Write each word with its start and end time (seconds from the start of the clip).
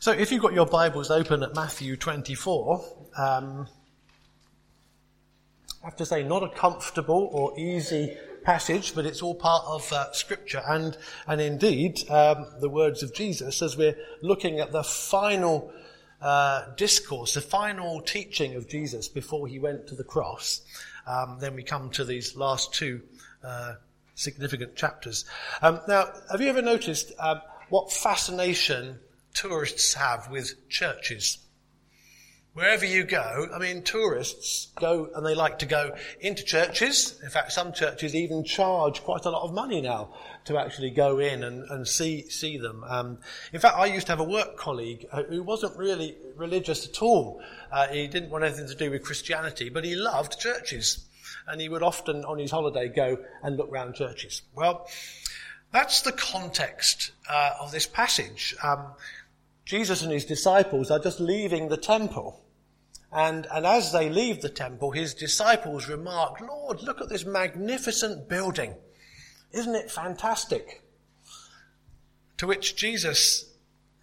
So 0.00 0.12
if 0.12 0.30
you've 0.30 0.42
got 0.42 0.52
your 0.52 0.66
Bibles 0.66 1.10
open 1.10 1.42
at 1.42 1.56
Matthew 1.56 1.96
24, 1.96 2.84
um, 3.16 3.66
I 5.82 5.86
have 5.86 5.96
to 5.96 6.06
say, 6.06 6.22
not 6.22 6.44
a 6.44 6.48
comfortable 6.50 7.28
or 7.32 7.58
easy 7.58 8.16
passage, 8.44 8.94
but 8.94 9.06
it's 9.06 9.22
all 9.22 9.34
part 9.34 9.64
of 9.66 9.92
uh, 9.92 10.12
Scripture 10.12 10.62
and, 10.68 10.96
and 11.26 11.40
indeed 11.40 12.08
um, 12.10 12.46
the 12.60 12.68
words 12.68 13.02
of 13.02 13.12
Jesus 13.12 13.60
as 13.60 13.76
we're 13.76 13.96
looking 14.22 14.60
at 14.60 14.70
the 14.70 14.84
final 14.84 15.72
uh, 16.22 16.66
discourse, 16.76 17.34
the 17.34 17.40
final 17.40 18.00
teaching 18.00 18.54
of 18.54 18.68
Jesus 18.68 19.08
before 19.08 19.48
he 19.48 19.58
went 19.58 19.88
to 19.88 19.96
the 19.96 20.04
cross. 20.04 20.60
Um, 21.08 21.38
then 21.40 21.56
we 21.56 21.64
come 21.64 21.90
to 21.90 22.04
these 22.04 22.36
last 22.36 22.72
two 22.72 23.02
uh, 23.42 23.74
significant 24.14 24.76
chapters. 24.76 25.24
Um, 25.60 25.80
now, 25.88 26.12
have 26.30 26.40
you 26.40 26.50
ever 26.50 26.62
noticed 26.62 27.10
um, 27.18 27.40
what 27.68 27.92
fascination 27.92 29.00
tourists 29.38 29.94
have 29.94 30.28
with 30.30 30.68
churches. 30.68 31.38
Wherever 32.54 32.84
you 32.84 33.04
go, 33.04 33.46
I 33.54 33.58
mean, 33.58 33.84
tourists 33.84 34.72
go 34.74 35.08
and 35.14 35.24
they 35.24 35.36
like 35.36 35.60
to 35.60 35.66
go 35.66 35.94
into 36.20 36.42
churches. 36.42 37.20
In 37.22 37.30
fact, 37.30 37.52
some 37.52 37.72
churches 37.72 38.16
even 38.16 38.42
charge 38.42 39.04
quite 39.04 39.26
a 39.26 39.30
lot 39.30 39.44
of 39.44 39.54
money 39.54 39.80
now 39.80 40.12
to 40.46 40.58
actually 40.58 40.90
go 40.90 41.20
in 41.20 41.44
and, 41.44 41.62
and 41.70 41.86
see, 41.86 42.28
see 42.28 42.58
them. 42.58 42.82
Um, 42.82 43.18
in 43.52 43.60
fact, 43.60 43.76
I 43.76 43.86
used 43.86 44.06
to 44.06 44.12
have 44.12 44.18
a 44.18 44.24
work 44.24 44.56
colleague 44.56 45.06
uh, 45.12 45.22
who 45.22 45.44
wasn't 45.44 45.76
really 45.76 46.16
religious 46.34 46.88
at 46.88 47.00
all. 47.00 47.40
Uh, 47.70 47.86
he 47.86 48.08
didn't 48.08 48.30
want 48.30 48.42
anything 48.42 48.66
to 48.66 48.74
do 48.74 48.90
with 48.90 49.04
Christianity, 49.04 49.68
but 49.68 49.84
he 49.84 49.94
loved 49.94 50.40
churches. 50.40 51.06
And 51.46 51.60
he 51.60 51.68
would 51.68 51.84
often, 51.84 52.24
on 52.24 52.40
his 52.40 52.50
holiday, 52.50 52.88
go 52.88 53.18
and 53.44 53.56
look 53.56 53.70
round 53.70 53.94
churches. 53.94 54.42
Well, 54.56 54.88
that's 55.72 56.02
the 56.02 56.12
context 56.12 57.12
uh, 57.28 57.52
of 57.60 57.70
this 57.70 57.86
passage. 57.86 58.56
Um, 58.62 58.94
Jesus 59.68 60.02
and 60.02 60.10
his 60.10 60.24
disciples 60.24 60.90
are 60.90 60.98
just 60.98 61.20
leaving 61.20 61.68
the 61.68 61.76
temple. 61.76 62.42
And, 63.12 63.46
and 63.52 63.66
as 63.66 63.92
they 63.92 64.08
leave 64.08 64.40
the 64.40 64.48
temple, 64.48 64.92
his 64.92 65.12
disciples 65.12 65.88
remark, 65.88 66.40
Lord, 66.40 66.82
look 66.82 67.02
at 67.02 67.10
this 67.10 67.26
magnificent 67.26 68.30
building. 68.30 68.74
Isn't 69.52 69.74
it 69.74 69.90
fantastic? 69.90 70.82
To 72.38 72.46
which 72.46 72.76
Jesus 72.76 73.44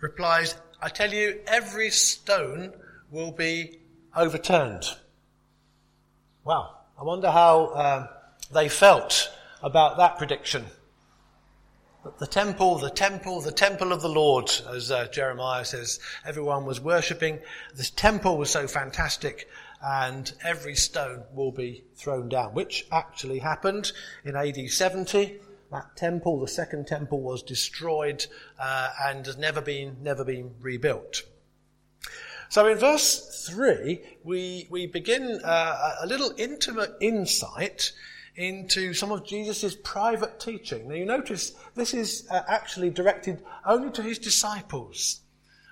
replies, 0.01 0.55
I 0.83 0.89
tell 0.89 1.11
you, 1.11 1.39
every 1.47 1.89
stone 1.89 2.71
will 3.09 3.31
be 3.31 3.79
overturned. 4.15 4.83
Well, 6.43 6.79
I 6.99 7.03
wonder 7.03 7.31
how 7.31 7.65
uh, 7.65 8.07
they 8.53 8.69
felt 8.69 9.31
about 9.63 9.97
that 9.97 10.19
prediction 10.19 10.65
the 12.19 12.27
temple, 12.27 12.77
the 12.77 12.89
temple, 12.89 13.41
the 13.41 13.51
temple 13.51 13.91
of 13.91 14.01
the 14.01 14.09
Lord, 14.09 14.51
as 14.71 14.91
uh, 14.91 15.07
Jeremiah 15.07 15.65
says, 15.65 15.99
everyone 16.25 16.65
was 16.65 16.79
worshipping. 16.79 17.39
This 17.73 17.89
temple 17.89 18.37
was 18.37 18.49
so 18.49 18.67
fantastic, 18.67 19.49
and 19.81 20.31
every 20.43 20.75
stone 20.75 21.23
will 21.33 21.51
be 21.51 21.83
thrown 21.95 22.29
down, 22.29 22.53
which 22.53 22.85
actually 22.91 23.39
happened 23.39 23.91
in 24.23 24.35
AD 24.35 24.69
70. 24.69 25.39
That 25.71 25.95
temple, 25.95 26.39
the 26.39 26.47
second 26.47 26.87
temple, 26.87 27.21
was 27.21 27.41
destroyed 27.41 28.25
uh, 28.59 28.89
and 29.05 29.25
has 29.25 29.37
never 29.37 29.61
been, 29.61 29.97
never 30.01 30.23
been 30.23 30.53
rebuilt. 30.61 31.23
So 32.49 32.67
in 32.67 32.77
verse 32.77 33.47
3, 33.49 33.99
we, 34.23 34.67
we 34.69 34.85
begin 34.85 35.41
uh, 35.43 35.95
a 36.01 36.05
little 36.05 36.31
intimate 36.37 36.95
insight 37.01 37.91
into 38.35 38.93
some 38.93 39.11
of 39.11 39.25
Jesus' 39.25 39.75
private 39.83 40.39
teaching. 40.39 40.87
Now 40.87 40.95
you 40.95 41.05
notice 41.05 41.53
this 41.75 41.93
is 41.93 42.27
uh, 42.29 42.41
actually 42.47 42.89
directed 42.89 43.41
only 43.65 43.91
to 43.91 44.01
his 44.01 44.19
disciples. 44.19 45.21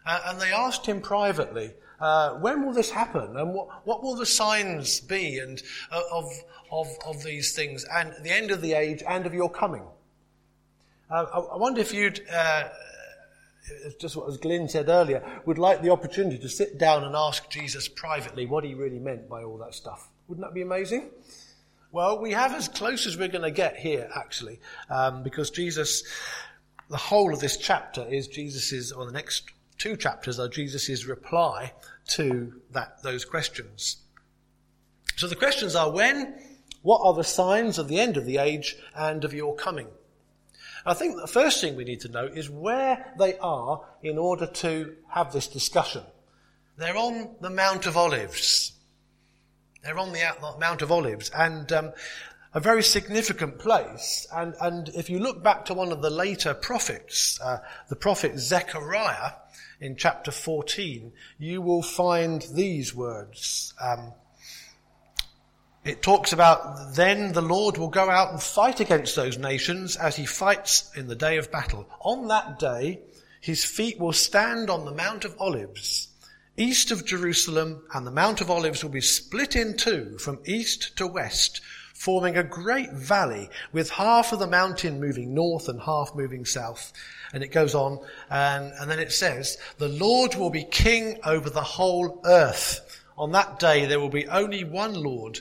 Uh, 0.06 0.20
and 0.28 0.42
they 0.42 0.52
asked 0.52 0.86
him 0.86 1.02
privately, 1.02 1.74
uh, 2.00 2.32
when 2.36 2.66
will 2.66 2.74
this 2.74 2.90
happen? 2.90 3.38
And 3.38 3.54
what, 3.54 3.86
what 3.86 4.04
will 4.04 4.16
the 4.16 4.26
signs 4.26 5.00
be 5.00 5.40
and 5.40 5.62
uh, 5.92 6.02
of, 6.12 6.26
of, 6.72 6.88
of 7.06 7.24
these 7.24 7.54
things 7.54 7.86
and 7.94 8.14
the 8.24 8.32
end 8.32 8.52
of 8.52 8.62
the 8.62 8.74
age 8.74 9.04
and 9.08 9.26
of 9.26 9.34
your 9.34 9.50
coming? 9.50 9.84
Uh, 11.10 11.26
I, 11.34 11.40
I, 11.40 11.58
wonder 11.58 11.80
if 11.80 11.94
you'd, 11.94 12.22
uh, 12.30 12.64
just 14.00 14.16
what 14.16 14.28
as 14.28 14.38
Glyn 14.38 14.68
said 14.68 14.90
earlier, 14.90 15.24
would 15.46 15.58
like 15.58 15.82
the 15.82 15.92
opportunity 15.92 16.38
to 16.40 16.50
sit 16.50 16.78
down 16.78 17.04
and 17.04 17.16
ask 17.16 17.50
Jesus 17.50 17.88
privately 17.88 18.46
what 18.46 18.64
he 18.64 18.74
really 18.74 19.00
meant 19.00 19.30
by 19.30 19.44
all 19.44 19.58
that 19.60 19.74
stuff. 19.74 20.10
Wouldn't 20.28 20.46
that 20.46 20.54
be 20.54 20.62
amazing? 20.62 21.10
Well, 21.94 22.18
we 22.20 22.32
have 22.32 22.56
as 22.56 22.68
close 22.68 23.06
as 23.06 23.20
we're 23.20 23.28
going 23.28 23.44
to 23.44 23.52
get 23.52 23.78
here, 23.78 24.10
actually, 24.16 24.60
um, 24.90 25.22
because 25.22 25.52
Jesus, 25.52 26.04
the 26.90 26.98
whole 26.98 27.32
of 27.32 27.40
this 27.40 27.56
chapter 27.56 28.04
is 28.10 28.28
Jesus's, 28.28 28.92
or 28.92 29.06
the 29.06 29.12
next 29.12 29.44
two 29.78 29.96
chapters 29.96 30.40
are 30.40 30.48
Jesus's 30.48 31.06
reply 31.06 31.72
to 32.08 32.52
that, 32.72 33.04
those 33.04 33.26
questions. 33.26 33.98
So 35.18 35.28
the 35.28 35.36
questions 35.36 35.76
are 35.76 35.92
when, 35.92 36.34
what 36.82 37.02
are 37.06 37.14
the 37.14 37.24
signs 37.24 37.78
of 37.78 37.88
the 37.90 38.00
end 38.00 38.18
of 38.18 38.26
the 38.26 38.40
age 38.40 38.76
and 38.96 39.24
of 39.24 39.36
your 39.36 39.56
coming? 39.56 39.88
I 40.88 40.96
think 40.96 41.16
the 41.16 41.28
first 41.28 41.62
thing 41.62 41.76
we 41.76 41.84
need 41.84 42.02
to 42.02 42.10
know 42.10 42.26
is 42.26 42.50
where 42.50 43.14
they 43.20 43.38
are 43.38 43.82
in 44.02 44.18
order 44.18 44.48
to 44.48 44.96
have 45.10 45.32
this 45.32 45.48
discussion. 45.48 46.02
They're 46.76 46.98
on 46.98 47.36
the 47.40 47.52
Mount 47.52 47.86
of 47.86 47.98
Olives. 47.98 48.72
They're 49.84 50.00
on 50.00 50.14
the 50.14 50.56
Mount 50.60 50.82
of 50.82 50.92
Olives 50.92 51.30
and 51.32 51.72
um, 51.74 51.92
a 52.54 52.60
very 52.60 52.84
significant 52.84 53.60
place. 53.60 54.26
And, 54.34 54.56
and 54.62 54.90
if 54.90 55.10
you 55.10 55.20
look 55.20 55.44
back 55.44 55.66
to 55.66 55.74
one 55.74 55.92
of 55.92 56.02
the 56.02 56.10
later 56.10 56.54
prophets, 56.54 57.40
uh, 57.42 57.60
the 57.90 57.96
prophet 57.96 58.40
Zechariah, 58.40 59.34
in 59.82 59.98
chapter 59.98 60.32
14, 60.32 61.12
you 61.38 61.62
will 61.62 61.82
find 61.82 62.46
these 62.54 62.96
words. 62.96 63.74
Um, 63.82 64.14
it 65.84 66.02
talks 66.02 66.32
about 66.32 66.96
then 66.96 67.34
the 67.34 67.42
Lord 67.42 67.78
will 67.78 67.90
go 67.90 68.10
out 68.10 68.32
and 68.32 68.42
fight 68.42 68.80
against 68.80 69.18
those 69.18 69.38
nations 69.38 69.98
as 69.98 70.16
he 70.16 70.26
fights 70.26 70.90
in 70.96 71.08
the 71.08 71.16
day 71.16 71.36
of 71.38 71.52
battle. 71.52 71.90
On 72.00 72.30
that 72.30 72.58
day, 72.58 73.02
his 73.42 73.66
feet 73.66 74.00
will 74.00 74.14
stand 74.14 74.70
on 74.70 74.86
the 74.86 74.94
Mount 74.94 75.26
of 75.26 75.36
Olives 75.40 76.08
east 76.58 76.92
of 76.92 77.06
Jerusalem, 77.06 77.84
and 77.94 78.06
the 78.06 78.12
Mount 78.12 78.42
of 78.42 78.52
Olives 78.52 78.84
will 78.84 78.92
be 78.92 79.02
split 79.02 79.56
in 79.56 79.76
two 79.76 80.18
from 80.20 80.40
east 80.46 80.96
to 80.98 81.08
west, 81.08 81.62
forming 81.94 82.38
a 82.38 82.44
great 82.44 82.92
valley 82.92 83.50
with 83.72 83.90
half 83.90 84.34
of 84.34 84.40
the 84.40 84.48
mountain 84.48 85.00
moving 85.00 85.34
north 85.34 85.70
and 85.70 85.82
half 85.82 86.14
moving 86.16 86.46
south. 86.46 86.94
And 87.34 87.44
it 87.44 87.52
goes 87.52 87.74
on, 87.74 88.00
and, 88.30 88.72
and 88.80 88.92
then 88.92 89.00
it 89.00 89.12
says, 89.12 89.58
the 89.78 89.90
Lord 89.90 90.36
will 90.36 90.52
be 90.52 90.64
king 90.64 91.20
over 91.26 91.50
the 91.50 91.62
whole 91.62 92.22
earth. 92.26 93.02
On 93.18 93.32
that 93.32 93.60
day 93.60 93.86
there 93.86 94.00
will 94.00 94.10
be 94.10 94.28
only 94.28 94.64
one 94.64 94.94
Lord, 94.94 95.40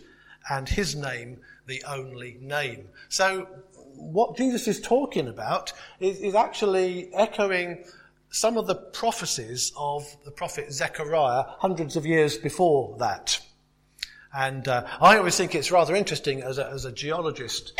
and 0.50 0.68
his 0.68 0.94
name 0.94 1.38
the 1.66 1.82
only 1.86 2.38
name. 2.40 2.88
So 3.08 3.46
what 3.94 4.36
Jesus 4.36 4.66
is 4.66 4.80
talking 4.80 5.28
about 5.28 5.72
is, 6.00 6.18
is 6.20 6.34
actually 6.34 7.12
echoing 7.14 7.84
some 8.32 8.56
of 8.56 8.66
the 8.66 8.74
prophecies 8.74 9.72
of 9.76 10.04
the 10.24 10.30
prophet 10.30 10.72
Zechariah 10.72 11.44
hundreds 11.58 11.96
of 11.96 12.06
years 12.06 12.36
before 12.38 12.96
that. 12.98 13.38
And 14.34 14.66
uh, 14.66 14.86
I 15.00 15.18
always 15.18 15.36
think 15.36 15.54
it's 15.54 15.70
rather 15.70 15.94
interesting 15.94 16.42
as 16.42 16.56
a, 16.56 16.66
as 16.70 16.86
a 16.86 16.92
geologist 16.92 17.74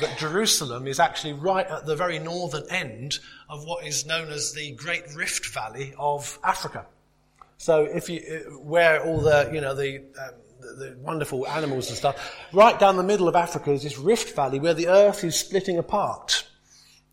that 0.00 0.16
Jerusalem 0.16 0.86
is 0.86 0.98
actually 0.98 1.34
right 1.34 1.66
at 1.66 1.84
the 1.84 1.94
very 1.94 2.18
northern 2.18 2.64
end 2.70 3.18
of 3.50 3.66
what 3.66 3.86
is 3.86 4.06
known 4.06 4.30
as 4.30 4.54
the 4.54 4.72
Great 4.72 5.14
Rift 5.14 5.46
Valley 5.52 5.92
of 5.98 6.38
Africa. 6.42 6.86
So 7.58 7.84
if 7.84 8.08
you, 8.08 8.20
uh, 8.20 8.58
where 8.60 9.04
all 9.04 9.20
the, 9.20 9.50
you 9.52 9.60
know, 9.60 9.74
the, 9.74 9.98
um, 9.98 10.34
the, 10.60 10.84
the 10.84 10.96
wonderful 11.02 11.46
animals 11.46 11.88
and 11.88 11.98
stuff, 11.98 12.34
right 12.54 12.78
down 12.78 12.96
the 12.96 13.02
middle 13.02 13.28
of 13.28 13.36
Africa 13.36 13.72
is 13.72 13.82
this 13.82 13.98
Rift 13.98 14.34
Valley 14.34 14.58
where 14.58 14.74
the 14.74 14.88
earth 14.88 15.22
is 15.22 15.38
splitting 15.38 15.76
apart 15.76 16.48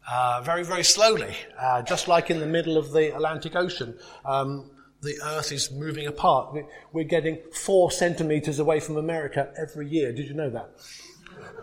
uh, 0.10 0.42
very, 0.42 0.64
very 0.64 0.84
slowly, 0.84 1.36
uh, 1.60 1.82
just 1.82 2.08
like 2.08 2.30
in 2.30 2.40
the 2.40 2.46
middle 2.46 2.78
of 2.78 2.92
the 2.92 3.14
Atlantic 3.16 3.56
Ocean. 3.56 3.98
Um, 4.24 4.70
the 5.02 5.16
Earth 5.24 5.52
is 5.52 5.72
moving 5.72 6.08
apart. 6.08 6.56
We're 6.92 7.04
getting 7.04 7.40
four 7.54 7.92
centimeters 7.92 8.60
away 8.60 8.80
from 8.80 8.98
America 8.98 9.52
every 9.58 9.88
year. 9.88 10.12
Did 10.12 10.28
you 10.28 10.34
know 10.34 10.50
that? 10.50 10.70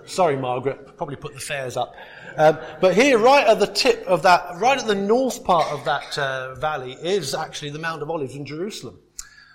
Sorry, 0.06 0.36
Margaret. 0.36 0.96
Probably 0.96 1.16
put 1.16 1.34
the 1.34 1.40
fares 1.40 1.76
up. 1.76 1.94
Um, 2.36 2.58
but 2.80 2.94
here, 2.94 3.18
right 3.18 3.46
at 3.46 3.60
the 3.60 3.66
tip 3.66 4.04
of 4.06 4.22
that, 4.22 4.56
right 4.56 4.78
at 4.78 4.86
the 4.86 4.94
north 4.94 5.44
part 5.44 5.70
of 5.72 5.84
that 5.84 6.18
uh, 6.18 6.54
valley, 6.56 6.92
is 6.92 7.34
actually 7.34 7.70
the 7.70 7.78
Mount 7.78 8.02
of 8.02 8.10
Olives 8.10 8.34
in 8.34 8.44
Jerusalem. 8.44 8.98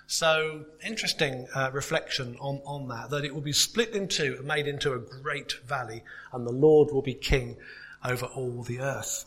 So, 0.06 0.64
interesting 0.84 1.46
uh, 1.54 1.70
reflection 1.72 2.36
on, 2.40 2.62
on 2.64 2.88
that, 2.88 3.10
that 3.10 3.26
it 3.26 3.34
will 3.34 3.42
be 3.42 3.52
split 3.52 3.90
in 3.90 4.08
two 4.08 4.36
and 4.38 4.46
made 4.46 4.66
into 4.66 4.94
a 4.94 4.98
great 4.98 5.54
valley, 5.66 6.02
and 6.32 6.46
the 6.46 6.52
Lord 6.52 6.90
will 6.92 7.02
be 7.02 7.14
king 7.14 7.56
over 8.04 8.26
all 8.26 8.62
the 8.62 8.80
earth. 8.80 9.24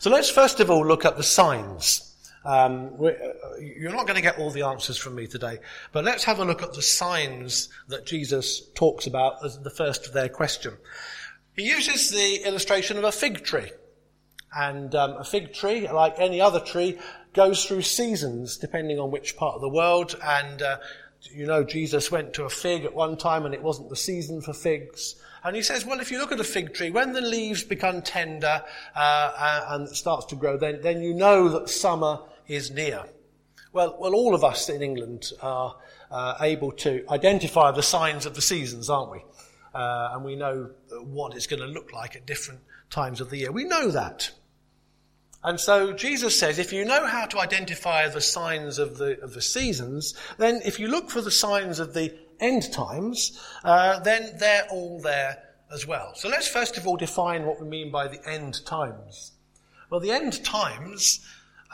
So 0.00 0.10
let's 0.10 0.30
first 0.30 0.60
of 0.60 0.70
all 0.70 0.86
look 0.86 1.04
at 1.04 1.16
the 1.16 1.22
signs. 1.22 2.04
Um, 2.44 2.92
uh, 3.02 3.10
you're 3.60 3.92
not 3.92 4.06
going 4.06 4.16
to 4.16 4.22
get 4.22 4.38
all 4.38 4.50
the 4.50 4.62
answers 4.62 4.96
from 4.96 5.16
me 5.16 5.26
today, 5.26 5.58
but 5.92 6.04
let's 6.04 6.24
have 6.24 6.38
a 6.38 6.44
look 6.44 6.62
at 6.62 6.72
the 6.72 6.82
signs 6.82 7.68
that 7.88 8.06
Jesus 8.06 8.62
talks 8.74 9.06
about 9.06 9.44
as 9.44 9.58
the 9.58 9.70
first 9.70 10.06
of 10.06 10.12
their 10.12 10.28
question. 10.28 10.74
He 11.56 11.64
uses 11.64 12.10
the 12.10 12.46
illustration 12.46 12.96
of 12.96 13.04
a 13.04 13.12
fig 13.12 13.44
tree. 13.44 13.70
And 14.56 14.94
um, 14.94 15.12
a 15.18 15.24
fig 15.24 15.52
tree, 15.52 15.90
like 15.90 16.14
any 16.18 16.40
other 16.40 16.60
tree, 16.60 16.98
goes 17.34 17.66
through 17.66 17.82
seasons 17.82 18.56
depending 18.56 18.98
on 18.98 19.10
which 19.10 19.36
part 19.36 19.56
of 19.56 19.60
the 19.60 19.68
world. 19.68 20.16
And, 20.22 20.62
uh, 20.62 20.78
you 21.30 21.46
know, 21.46 21.64
Jesus 21.64 22.10
went 22.10 22.34
to 22.34 22.44
a 22.44 22.48
fig 22.48 22.84
at 22.84 22.94
one 22.94 23.16
time 23.16 23.44
and 23.44 23.54
it 23.54 23.62
wasn't 23.62 23.90
the 23.90 23.96
season 23.96 24.40
for 24.40 24.52
figs. 24.52 25.16
And 25.44 25.54
he 25.54 25.62
says, 25.62 25.84
well, 25.84 26.00
if 26.00 26.10
you 26.10 26.18
look 26.18 26.32
at 26.32 26.40
a 26.40 26.44
fig 26.44 26.74
tree, 26.74 26.90
when 26.90 27.12
the 27.12 27.20
leaves 27.20 27.62
become 27.62 28.02
tender 28.02 28.62
uh, 28.94 28.98
uh 28.98 29.66
and 29.70 29.88
starts 29.88 30.26
to 30.26 30.36
grow, 30.36 30.56
then, 30.56 30.80
then 30.82 31.02
you 31.02 31.14
know 31.14 31.48
that 31.48 31.68
summer 31.68 32.20
is 32.46 32.70
near. 32.70 33.04
Well, 33.72 33.96
well, 33.98 34.14
all 34.14 34.34
of 34.34 34.44
us 34.44 34.68
in 34.68 34.82
England 34.82 35.32
are 35.42 35.76
uh, 36.10 36.34
able 36.40 36.72
to 36.72 37.04
identify 37.10 37.70
the 37.70 37.82
signs 37.82 38.26
of 38.26 38.34
the 38.34 38.42
seasons, 38.42 38.88
aren't 38.88 39.12
we? 39.12 39.24
Uh, 39.74 40.10
and 40.14 40.24
we 40.24 40.36
know 40.36 40.70
what 41.02 41.36
it's 41.36 41.46
going 41.46 41.60
to 41.60 41.68
look 41.68 41.92
like 41.92 42.16
at 42.16 42.26
different 42.26 42.60
times 42.90 43.20
of 43.20 43.30
the 43.30 43.36
year. 43.36 43.52
We 43.52 43.64
know 43.64 43.90
that. 43.90 44.30
And 45.44 45.60
so 45.60 45.92
Jesus 45.92 46.38
says, 46.38 46.58
if 46.58 46.72
you 46.72 46.84
know 46.84 47.06
how 47.06 47.26
to 47.26 47.38
identify 47.38 48.08
the 48.08 48.20
signs 48.20 48.78
of 48.78 48.98
the, 48.98 49.20
of 49.20 49.34
the 49.34 49.42
seasons, 49.42 50.14
then 50.36 50.60
if 50.64 50.80
you 50.80 50.88
look 50.88 51.10
for 51.10 51.20
the 51.20 51.30
signs 51.30 51.78
of 51.78 51.94
the 51.94 52.12
end 52.40 52.72
times, 52.72 53.40
uh, 53.64 54.00
then 54.00 54.36
they're 54.38 54.66
all 54.70 55.00
there 55.00 55.42
as 55.72 55.86
well. 55.86 56.14
So 56.14 56.28
let's 56.28 56.48
first 56.48 56.76
of 56.76 56.86
all 56.86 56.96
define 56.96 57.44
what 57.44 57.60
we 57.60 57.68
mean 57.68 57.90
by 57.90 58.08
the 58.08 58.26
end 58.28 58.64
times. 58.64 59.32
Well, 59.90 60.00
the 60.00 60.12
end 60.12 60.44
times 60.44 61.20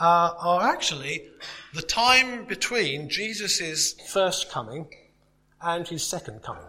uh, 0.01 0.31
are 0.39 0.69
actually 0.69 1.27
the 1.73 1.83
time 1.83 2.45
between 2.45 3.09
Jesus' 3.09 3.95
first 4.09 4.51
coming 4.51 4.89
and 5.61 5.87
his 5.87 6.05
second 6.05 6.43
coming. 6.43 6.67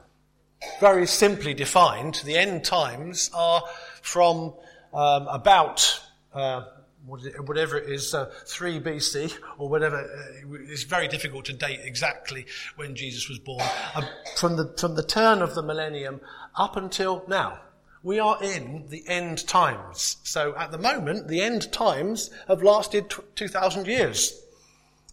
Very 0.80 1.06
simply 1.06 1.54
defined, 1.54 2.22
the 2.26 2.38
end 2.38 2.64
times 2.64 3.30
are 3.34 3.64
from 4.02 4.54
um, 4.94 5.28
about 5.28 6.02
uh, 6.34 6.64
whatever 7.06 7.78
it 7.78 7.90
is, 7.90 8.14
uh, 8.14 8.32
3 8.46 8.80
BC 8.80 9.38
or 9.58 9.70
whatever. 9.70 9.98
Uh, 9.98 10.58
it's 10.68 10.84
very 10.84 11.08
difficult 11.08 11.46
to 11.46 11.54
date 11.54 11.80
exactly 11.84 12.46
when 12.76 12.96
Jesus 12.96 13.30
was 13.30 13.40
born. 13.40 13.62
Uh, 13.94 14.04
from 14.38 14.58
the 14.58 14.74
from 14.78 14.96
the 14.96 15.04
turn 15.04 15.42
of 15.42 15.56
the 15.56 15.64
millennium 15.64 16.22
up 16.56 16.76
until 16.76 17.24
now, 17.28 17.60
we 18.04 18.20
are 18.20 18.42
in 18.42 18.86
the 18.90 19.04
end 19.08 19.48
times. 19.48 20.18
So 20.24 20.56
at 20.56 20.72
the 20.72 20.78
moment, 20.78 21.28
the 21.28 21.42
end 21.42 21.72
times 21.72 22.30
have 22.48 22.62
lasted 22.62 23.10
t- 23.10 23.24
2,000 23.36 23.88
years. 23.88 24.42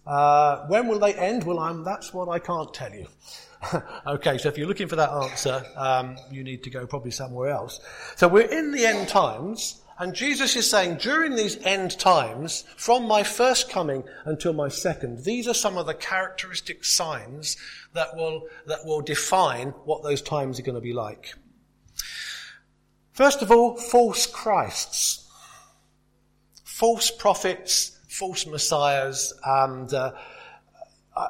Uh, 0.07 0.67
when 0.67 0.89
will 0.89 0.99
they 0.99 1.15
end? 1.15 1.45
Well, 1.45 1.59
I'm, 1.59 1.85
that's 1.85 2.13
what 2.13 2.29
I 2.29 2.39
can't 2.39 2.73
tell 2.75 2.93
you. 2.93 3.07
okay, 4.07 4.39
so 4.39 4.49
if 4.49 4.59
you're 4.59 4.67
looking 4.67 4.89
for 4.89 4.97
that 4.97 5.11
answer, 5.11 5.65
um, 5.77 6.17
you 6.31 6.43
need 6.43 6.65
to 6.65 6.71
go 6.71 6.87
probably 6.87 7.13
somewhere 7.13 7.51
else. 7.51 7.81
So 8.17 8.29
we're 8.29 8.43
in 8.43 8.73
the 8.73 8.85
end 8.85 9.09
times, 9.09 9.81
and 9.99 10.15
Jesus 10.15 10.57
is 10.57 10.69
saying, 10.69 10.97
during 10.97 11.37
these 11.37 11.57
end 11.65 11.99
times, 11.99 12.65
from 12.77 13.07
my 13.07 13.23
first 13.23 13.71
coming 13.71 14.05
until 14.25 14.53
my 14.53 14.69
second, 14.69 15.25
these 15.25 15.47
are 15.47 15.55
some 15.55 15.77
of 15.77 15.87
the 15.87 15.95
characteristic 15.95 16.85
signs 16.85 17.57
that 17.93 18.17
will, 18.17 18.49
that 18.67 18.85
will 18.85 19.01
define 19.01 19.69
what 19.85 20.03
those 20.03 20.23
times 20.23 20.59
are 20.59 20.63
going 20.63 20.75
to 20.75 20.81
be 20.81 20.93
like. 20.93 21.35
First 23.13 23.43
of 23.43 23.51
all, 23.51 23.77
false 23.77 24.27
Christs. 24.27 25.29
False 26.65 27.11
prophets, 27.11 27.99
false 28.09 28.47
messiahs, 28.47 29.33
and 29.45 29.93
uh, 29.95 30.13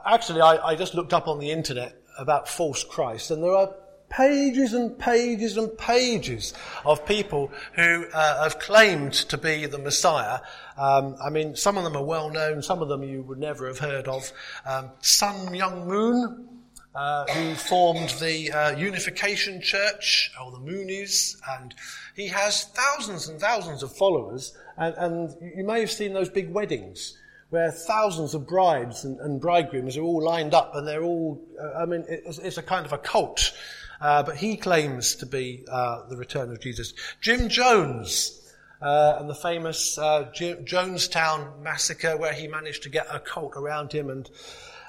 actually 0.07 0.41
I, 0.41 0.69
I 0.69 0.75
just 0.77 0.95
looked 0.95 1.13
up 1.13 1.29
on 1.29 1.39
the 1.39 1.51
internet 1.51 2.01
about 2.19 2.49
false 2.49 2.85
Christ, 2.85 3.31
and 3.31 3.43
there 3.43 3.55
are 3.55 3.75
pages 4.13 4.75
and 4.75 4.99
pages 4.99 5.57
and 5.57 5.77
pages 5.79 6.53
of 6.85 7.05
people 7.07 7.51
who 7.75 8.05
uh, 8.13 8.43
have 8.45 8.59
claimed 8.59 9.13
to 9.13 9.39
be 9.39 9.67
the 9.67 9.79
Messiah. 9.79 10.41
Um, 10.77 11.17
I 11.25 11.31
mean, 11.31 11.57
some 11.57 11.79
of 11.79 11.85
them 11.85 11.97
are 11.97 12.05
well 12.05 12.31
known, 12.31 12.63
some 12.63 12.83
of 12.83 12.89
them 12.89 13.03
you 13.03 13.23
would 13.23 13.39
never 13.39 13.67
have 13.67 13.79
heard 13.79 14.07
of. 14.09 14.31
Um, 14.67 14.91
Sun 15.01 15.47
Myung 15.47 15.87
Moon, 15.87 16.49
uh, 16.95 17.25
who 17.27 17.55
formed 17.55 18.11
the 18.21 18.53
uh, 18.53 18.77
Unification 18.77 19.63
Church, 19.63 20.31
or 20.43 20.53
the 20.53 20.59
Moonies, 20.59 21.37
and 21.59 21.75
he 22.15 22.29
has 22.29 22.65
thousands 22.65 23.29
and 23.29 23.41
thousands 23.41 23.83
of 23.83 23.97
followers. 23.97 24.55
And, 24.77 24.95
and 24.97 25.55
you 25.57 25.65
may 25.65 25.81
have 25.81 25.91
seen 25.91 26.13
those 26.13 26.29
big 26.29 26.53
weddings 26.53 27.19
where 27.49 27.71
thousands 27.71 28.35
of 28.35 28.47
brides 28.47 29.05
and, 29.05 29.21
and 29.21 29.39
bridegrooms 29.39 29.97
are 29.97 30.03
all 30.03 30.23
lined 30.23 30.55
up, 30.55 30.75
and 30.75 30.87
they're 30.87 31.03
all. 31.03 31.43
Uh, 31.59 31.83
I 31.83 31.87
mean, 31.87 32.05
it's, 32.09 32.39
it's, 32.39 32.59
a 32.59 32.63
kind 32.63 32.87
of 32.87 32.93
a 32.93 32.99
cult. 32.99 33.53
Uh, 34.03 34.23
but 34.23 34.37
he 34.37 34.57
claims 34.57 35.15
to 35.15 35.27
be 35.27 35.65
uh, 35.71 36.03
the 36.09 36.17
return 36.17 36.51
of 36.51 36.61
Jesus. 36.61 36.93
Jim 37.21 37.49
Jones. 37.49 38.39
Uh, 38.81 39.17
and 39.21 39.31
the 39.31 39.35
famous 39.37 39.97
Jonestown 39.97 41.63
massacre, 41.63 42.17
where 42.17 42.33
he 42.33 42.49
managed 42.49 42.83
to 42.83 42.89
get 42.89 43.07
a 43.09 43.21
cult 43.21 43.53
around 43.55 43.93
him, 43.93 44.11
and 44.11 44.29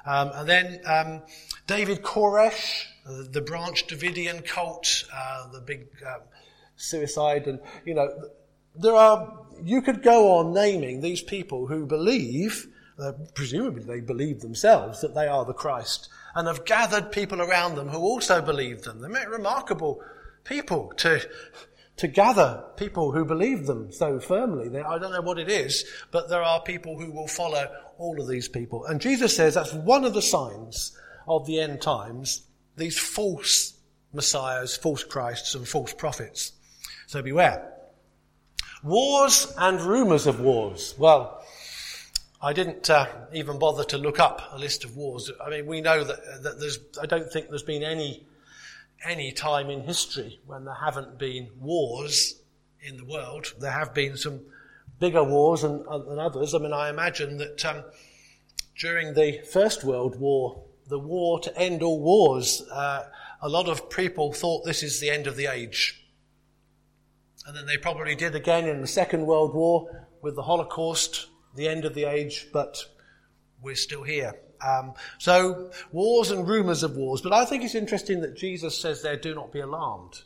um, 0.06 0.32
and 0.34 0.50
then 0.50 0.82
um, 0.86 1.22
David 1.68 2.02
Koresh, 2.02 2.86
uh, 3.06 3.24
the 3.30 3.42
Branch 3.42 3.86
Davidian 3.88 4.46
cult, 4.46 5.06
uh, 5.14 5.52
the 5.52 5.62
big 5.62 5.88
um, 6.06 6.22
suicide, 6.76 7.48
and 7.48 7.60
you 7.86 7.94
know, 7.94 8.10
there 8.76 8.96
are. 8.96 9.42
You 9.64 9.84
could 9.84 10.02
go 10.02 10.40
on 10.40 10.54
naming 10.54 11.02
these 11.02 11.22
people 11.22 11.68
who 11.68 11.86
believe, 11.86 12.68
uh, 13.00 13.14
presumably 13.34 13.84
they 13.84 14.02
believe 14.02 14.42
themselves, 14.42 15.02
that 15.02 15.16
they 15.16 15.28
are 15.28 15.46
the 15.46 15.54
Christ, 15.54 16.10
and 16.36 16.48
have 16.48 16.66
gathered 16.66 17.12
people 17.12 17.42
around 17.42 17.76
them 17.76 17.90
who 17.90 18.00
also 18.00 18.42
believe 18.42 18.84
them. 18.84 19.02
They're 19.02 19.30
remarkable 19.30 20.02
people 20.44 20.94
to 20.98 21.22
to 21.96 22.08
gather 22.08 22.64
people 22.76 23.12
who 23.12 23.24
believe 23.24 23.68
them 23.68 23.92
so 23.92 24.20
firmly. 24.20 24.68
I 24.80 24.98
don't 24.98 25.12
know 25.12 25.22
what 25.22 25.38
it 25.38 25.50
is, 25.50 25.86
but 26.12 26.28
there 26.28 26.42
are 26.42 26.62
people 26.62 26.98
who 26.98 27.12
will 27.12 27.28
follow 27.28 27.70
all 27.98 28.20
of 28.20 28.28
these 28.28 28.48
people. 28.48 28.86
And 28.86 29.00
Jesus 29.00 29.36
says 29.36 29.54
that's 29.54 29.74
one 29.74 30.04
of 30.04 30.14
the 30.14 30.22
signs 30.22 30.98
of 31.28 31.46
the 31.46 31.60
end 31.60 31.82
times, 31.82 32.48
these 32.78 32.98
false 32.98 33.78
messiahs, 34.12 34.76
false 34.76 35.04
Christs, 35.04 35.56
and 35.56 35.68
false 35.68 35.94
prophets. 35.94 36.54
So 37.08 37.22
beware. 37.22 37.70
Wars 38.84 39.54
and 39.58 39.80
rumours 39.80 40.28
of 40.28 40.40
wars. 40.40 40.96
Well, 40.98 41.43
I 42.44 42.52
didn't 42.52 42.90
uh, 42.90 43.08
even 43.32 43.58
bother 43.58 43.86
to 43.86 43.98
look 43.98 44.20
up 44.20 44.42
a 44.52 44.58
list 44.58 44.84
of 44.84 44.98
wars. 44.98 45.32
I 45.44 45.50
mean, 45.50 45.66
we 45.66 45.80
know 45.80 46.04
that, 46.04 46.44
that 46.44 46.60
there's, 46.60 46.78
I 47.02 47.06
don't 47.06 47.32
think 47.32 47.48
there's 47.48 47.64
been 47.64 47.84
any, 47.84 48.26
any 49.06 49.32
time 49.32 49.70
in 49.70 49.84
history 49.84 50.42
when 50.46 50.66
there 50.66 50.74
haven't 50.74 51.18
been 51.18 51.50
wars 51.58 52.42
in 52.82 52.98
the 52.98 53.06
world. 53.06 53.54
There 53.60 53.72
have 53.72 53.94
been 53.94 54.18
some 54.18 54.42
bigger 55.00 55.24
wars 55.24 55.62
than, 55.62 55.84
than 55.84 56.20
others. 56.20 56.54
I 56.54 56.58
mean, 56.58 56.74
I 56.74 56.90
imagine 56.90 57.38
that 57.38 57.64
um, 57.64 57.86
during 58.78 59.14
the 59.14 59.40
First 59.50 59.86
World 59.86 60.20
War, 60.20 60.66
the 60.90 61.00
war 61.00 61.40
to 61.40 61.58
end 61.58 61.82
all 61.82 62.02
wars, 62.02 62.62
uh, 62.70 63.06
a 63.42 63.48
lot 63.48 63.70
of 63.70 63.90
people 63.90 64.34
thought 64.34 64.66
this 64.66 64.84
is 64.84 65.00
the 65.00 65.10
end 65.10 65.28
of 65.28 65.38
the 65.38 65.46
age. 65.46 66.06
And 67.48 67.56
then 67.56 67.68
they 67.68 67.78
probably 67.78 68.16
did 68.16 68.36
again 68.36 68.68
in 68.68 68.82
the 68.82 68.88
Second 68.88 69.26
World 69.28 69.54
War 69.54 70.08
with 70.22 70.36
the 70.36 70.44
Holocaust, 70.44 71.28
the 71.56 71.68
end 71.68 71.86
of 71.86 71.94
the 71.94 72.06
age, 72.06 72.48
but 72.52 72.84
we're 73.62 73.76
still 73.76 74.04
here. 74.04 74.34
Um, 74.66 74.94
so, 75.18 75.72
wars 75.92 76.32
and 76.32 76.48
rumours 76.48 76.84
of 76.84 76.96
wars. 76.96 77.22
But 77.22 77.34
I 77.34 77.46
think 77.46 77.64
it's 77.64 77.76
interesting 77.76 78.22
that 78.22 78.36
Jesus 78.36 78.78
says 78.78 79.02
there, 79.02 79.18
do 79.18 79.36
not 79.36 79.52
be 79.52 79.60
alarmed. 79.60 80.22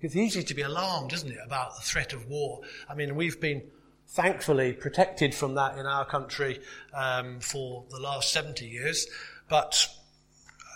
It's 0.00 0.16
easy 0.16 0.42
to 0.42 0.54
be 0.54 0.62
alarmed, 0.62 1.12
isn't 1.12 1.30
it, 1.30 1.38
about 1.44 1.76
the 1.76 1.82
threat 1.82 2.12
of 2.12 2.28
war? 2.28 2.60
I 2.88 2.94
mean, 2.94 3.14
we've 3.16 3.40
been 3.40 3.62
thankfully 4.08 4.72
protected 4.72 5.34
from 5.34 5.54
that 5.54 5.78
in 5.78 5.86
our 5.86 6.04
country 6.04 6.60
um, 6.94 7.40
for 7.40 7.84
the 7.90 8.00
last 8.00 8.32
70 8.32 8.66
years. 8.66 9.06
But 9.48 9.88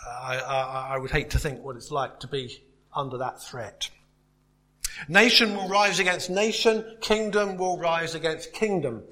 I, 0.07 0.37
I, 0.37 0.87
I 0.95 0.97
would 0.97 1.11
hate 1.11 1.31
to 1.31 1.39
think 1.39 1.63
what 1.63 1.75
it's 1.75 1.91
like 1.91 2.19
to 2.21 2.27
be 2.27 2.63
under 2.93 3.17
that 3.17 3.41
threat. 3.41 3.89
Nation 5.09 5.55
will 5.55 5.67
rise 5.67 5.99
against 5.99 6.29
nation, 6.29 6.97
kingdom 7.01 7.57
will 7.57 7.77
rise 7.77 8.15
against 8.15 8.53
kingdom. 8.53 9.03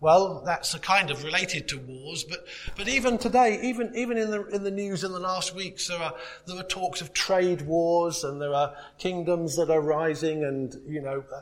Well, 0.00 0.42
that's 0.46 0.72
a 0.72 0.78
kind 0.78 1.10
of 1.10 1.24
related 1.24 1.68
to 1.68 1.78
wars, 1.78 2.24
but, 2.24 2.46
but 2.74 2.88
even 2.88 3.18
today, 3.18 3.60
even, 3.62 3.94
even 3.94 4.16
in 4.16 4.30
the, 4.30 4.46
in 4.46 4.64
the 4.64 4.70
news 4.70 5.04
in 5.04 5.12
the 5.12 5.20
last 5.20 5.54
weeks, 5.54 5.88
there 5.88 5.98
are, 5.98 6.14
there 6.46 6.56
are 6.56 6.62
talks 6.62 7.02
of 7.02 7.12
trade 7.12 7.62
wars 7.62 8.24
and 8.24 8.40
there 8.40 8.54
are 8.54 8.74
kingdoms 8.96 9.56
that 9.56 9.68
are 9.68 9.82
rising 9.82 10.42
and, 10.42 10.74
you 10.88 11.02
know, 11.02 11.22
uh, 11.30 11.40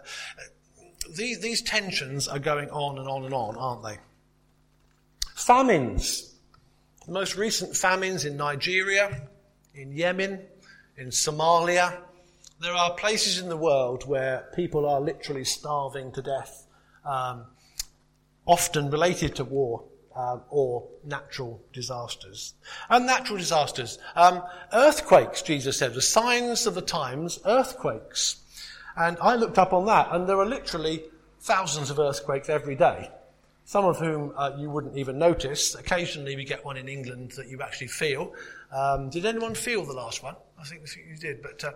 these, 1.14 1.38
these 1.38 1.62
tensions 1.62 2.26
are 2.26 2.40
going 2.40 2.68
on 2.70 2.98
and 2.98 3.08
on 3.08 3.24
and 3.24 3.32
on, 3.32 3.56
aren't 3.56 3.84
they? 3.84 3.98
Famines. 5.36 6.34
The 7.06 7.12
most 7.12 7.36
recent 7.36 7.76
famines 7.76 8.24
in 8.24 8.36
Nigeria, 8.36 9.22
in 9.72 9.92
Yemen, 9.92 10.40
in 10.96 11.08
Somalia. 11.10 11.96
There 12.60 12.74
are 12.74 12.92
places 12.94 13.38
in 13.38 13.48
the 13.48 13.56
world 13.56 14.04
where 14.04 14.48
people 14.56 14.88
are 14.88 15.00
literally 15.00 15.44
starving 15.44 16.10
to 16.12 16.22
death. 16.22 16.66
Um, 17.04 17.44
often 18.48 18.90
related 18.90 19.36
to 19.36 19.44
war 19.44 19.84
um, 20.16 20.42
or 20.50 20.88
natural 21.04 21.62
disasters. 21.72 22.54
And 22.90 23.06
natural 23.06 23.38
disasters. 23.38 24.00
Um, 24.16 24.42
earthquakes, 24.72 25.42
Jesus 25.42 25.78
said, 25.78 25.94
the 25.94 26.02
signs 26.02 26.66
of 26.66 26.74
the 26.74 26.82
times, 26.82 27.38
earthquakes. 27.44 28.40
And 28.96 29.16
I 29.22 29.36
looked 29.36 29.58
up 29.58 29.72
on 29.72 29.86
that, 29.86 30.08
and 30.10 30.28
there 30.28 30.40
are 30.40 30.46
literally 30.46 31.04
thousands 31.40 31.90
of 31.90 32.00
earthquakes 32.00 32.48
every 32.48 32.74
day. 32.74 33.10
some 33.68 33.84
of 33.84 33.98
whom 33.98 34.32
uh, 34.34 34.50
you 34.58 34.70
wouldn't 34.70 34.96
even 34.96 35.18
notice. 35.18 35.74
Occasionally 35.74 36.34
we 36.36 36.42
get 36.42 36.64
one 36.64 36.78
in 36.78 36.88
England 36.88 37.32
that 37.32 37.48
you 37.48 37.60
actually 37.60 37.88
feel. 37.88 38.32
Um, 38.72 39.10
did 39.10 39.26
anyone 39.26 39.54
feel 39.54 39.84
the 39.84 39.92
last 39.92 40.22
one? 40.22 40.36
I 40.58 40.64
think 40.64 40.80
you 40.96 41.18
did, 41.18 41.42
but 41.42 41.62
uh, 41.62 41.72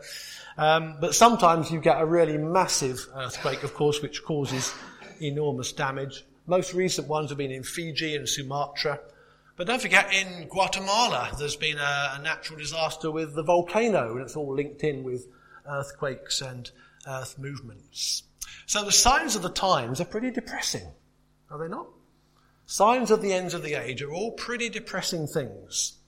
um, 0.57 0.97
but 1.03 1.15
sometimes 1.15 1.71
you 1.71 1.81
get 1.81 2.01
a 2.01 2.07
really 2.07 2.39
massive 2.39 3.07
earthquake, 3.15 3.63
of 3.63 3.75
course, 3.75 4.01
which 4.01 4.25
causes 4.25 4.73
enormous 5.21 5.71
damage. 5.71 6.25
Most 6.47 6.75
recent 6.75 7.09
ones 7.09 7.31
have 7.31 7.39
been 7.39 7.53
in 7.53 7.63
Fiji 7.63 8.17
and 8.17 8.29
Sumatra. 8.29 9.01
But 9.57 9.67
don't 9.67 9.83
forget, 9.83 10.13
in 10.13 10.49
Guatemala, 10.49 11.31
there's 11.39 11.57
been 11.57 11.79
a, 11.79 12.15
a 12.15 12.23
natural 12.23 12.59
disaster 12.59 13.11
with 13.11 13.35
the 13.35 13.43
volcano, 13.43 14.13
and 14.13 14.23
it's 14.23 14.37
all 14.37 14.55
linked 14.55 14.83
in 14.83 15.05
with 15.05 15.27
earthquakes 15.69 16.41
and 16.41 16.71
earth 17.07 17.39
movements. 17.39 18.25
So 18.67 18.85
the 18.85 18.93
signs 18.93 19.37
of 19.37 19.43
the 19.43 19.51
times 19.51 20.01
are 20.01 20.07
pretty 20.07 20.31
depressing, 20.31 20.89
are 21.51 21.59
they 21.59 21.69
not? 21.69 21.87
Signs 22.67 23.11
of 23.11 23.21
the 23.21 23.33
ends 23.33 23.55
of 23.55 23.63
the 23.63 23.75
age 23.75 24.03
are 24.03 24.13
all 24.13 24.33
pretty 24.33 24.69
depressing 24.69 25.27
things. 25.27 25.99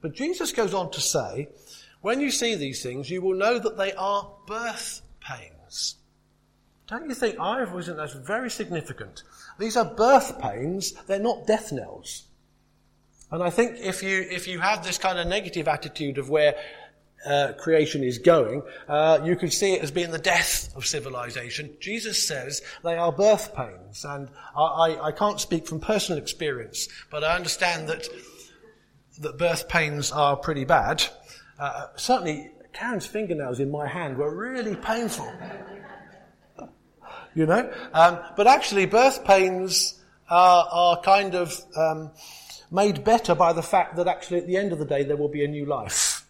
But 0.00 0.14
Jesus 0.14 0.52
goes 0.52 0.72
on 0.72 0.90
to 0.92 1.00
say, 1.00 1.48
when 2.00 2.20
you 2.20 2.30
see 2.30 2.54
these 2.54 2.82
things, 2.82 3.10
you 3.10 3.20
will 3.20 3.34
know 3.34 3.58
that 3.58 3.76
they 3.76 3.92
are 3.92 4.30
birth 4.46 5.02
pains. 5.20 5.96
Don't 6.88 7.08
you 7.08 7.14
think, 7.14 7.40
I've 7.40 7.70
always 7.70 7.86
think 7.86 7.96
that's 7.96 8.14
very 8.14 8.50
significant. 8.50 9.24
These 9.58 9.76
are 9.76 9.84
birth 9.84 10.40
pains, 10.40 10.92
they're 11.06 11.18
not 11.18 11.46
death 11.46 11.72
knells. 11.72 12.24
And 13.32 13.42
I 13.42 13.50
think 13.50 13.78
if 13.80 14.02
you, 14.02 14.24
if 14.30 14.46
you 14.46 14.60
have 14.60 14.84
this 14.84 14.98
kind 14.98 15.18
of 15.18 15.26
negative 15.26 15.66
attitude 15.66 16.18
of 16.18 16.30
where 16.30 16.54
uh, 17.26 17.54
creation 17.58 18.04
is 18.04 18.18
going, 18.18 18.62
uh, 18.88 19.18
you 19.24 19.34
could 19.34 19.52
see 19.52 19.72
it 19.72 19.82
as 19.82 19.90
being 19.90 20.12
the 20.12 20.18
death 20.18 20.74
of 20.76 20.86
civilization. 20.86 21.76
Jesus 21.80 22.26
says 22.26 22.62
they 22.84 22.96
are 22.96 23.10
birth 23.10 23.52
pains. 23.54 24.04
And 24.04 24.28
I, 24.56 24.62
I, 24.62 25.06
I 25.08 25.12
can't 25.12 25.40
speak 25.40 25.66
from 25.66 25.80
personal 25.80 26.22
experience, 26.22 26.88
but 27.10 27.24
I 27.24 27.34
understand 27.34 27.88
that, 27.88 28.06
that 29.18 29.38
birth 29.38 29.68
pains 29.68 30.12
are 30.12 30.36
pretty 30.36 30.64
bad. 30.64 31.02
Uh, 31.58 31.86
certainly, 31.96 32.52
Karen's 32.72 33.06
fingernails 33.06 33.58
in 33.58 33.72
my 33.72 33.88
hand 33.88 34.18
were 34.18 34.32
really 34.32 34.76
painful. 34.76 35.32
You 37.36 37.46
know? 37.46 37.72
Um, 37.92 38.18
but 38.36 38.48
actually, 38.48 38.86
birth 38.86 39.24
pains 39.24 40.00
are, 40.28 40.66
are 40.72 41.00
kind 41.02 41.36
of 41.36 41.60
um, 41.76 42.10
made 42.70 43.04
better 43.04 43.34
by 43.36 43.52
the 43.52 43.62
fact 43.62 43.96
that 43.96 44.08
actually 44.08 44.38
at 44.38 44.46
the 44.48 44.56
end 44.56 44.72
of 44.72 44.80
the 44.80 44.84
day 44.84 45.04
there 45.04 45.16
will 45.16 45.28
be 45.28 45.44
a 45.44 45.48
new 45.48 45.66
life. 45.66 46.24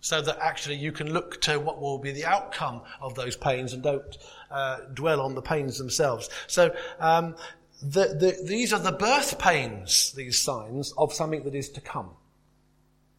So 0.00 0.20
that 0.20 0.38
actually 0.38 0.76
you 0.76 0.92
can 0.92 1.12
look 1.12 1.40
to 1.42 1.58
what 1.58 1.80
will 1.80 1.98
be 1.98 2.12
the 2.12 2.26
outcome 2.26 2.82
of 3.00 3.14
those 3.14 3.36
pains 3.36 3.72
and 3.72 3.82
don't 3.82 4.16
uh, 4.50 4.80
dwell 4.92 5.20
on 5.20 5.34
the 5.34 5.42
pains 5.42 5.78
themselves. 5.78 6.28
So 6.46 6.74
um, 7.00 7.34
the, 7.82 8.08
the, 8.08 8.38
these 8.46 8.72
are 8.72 8.78
the 8.78 8.92
birth 8.92 9.38
pains, 9.38 10.12
these 10.12 10.38
signs 10.38 10.92
of 10.96 11.12
something 11.12 11.42
that 11.44 11.54
is 11.54 11.70
to 11.70 11.80
come, 11.80 12.10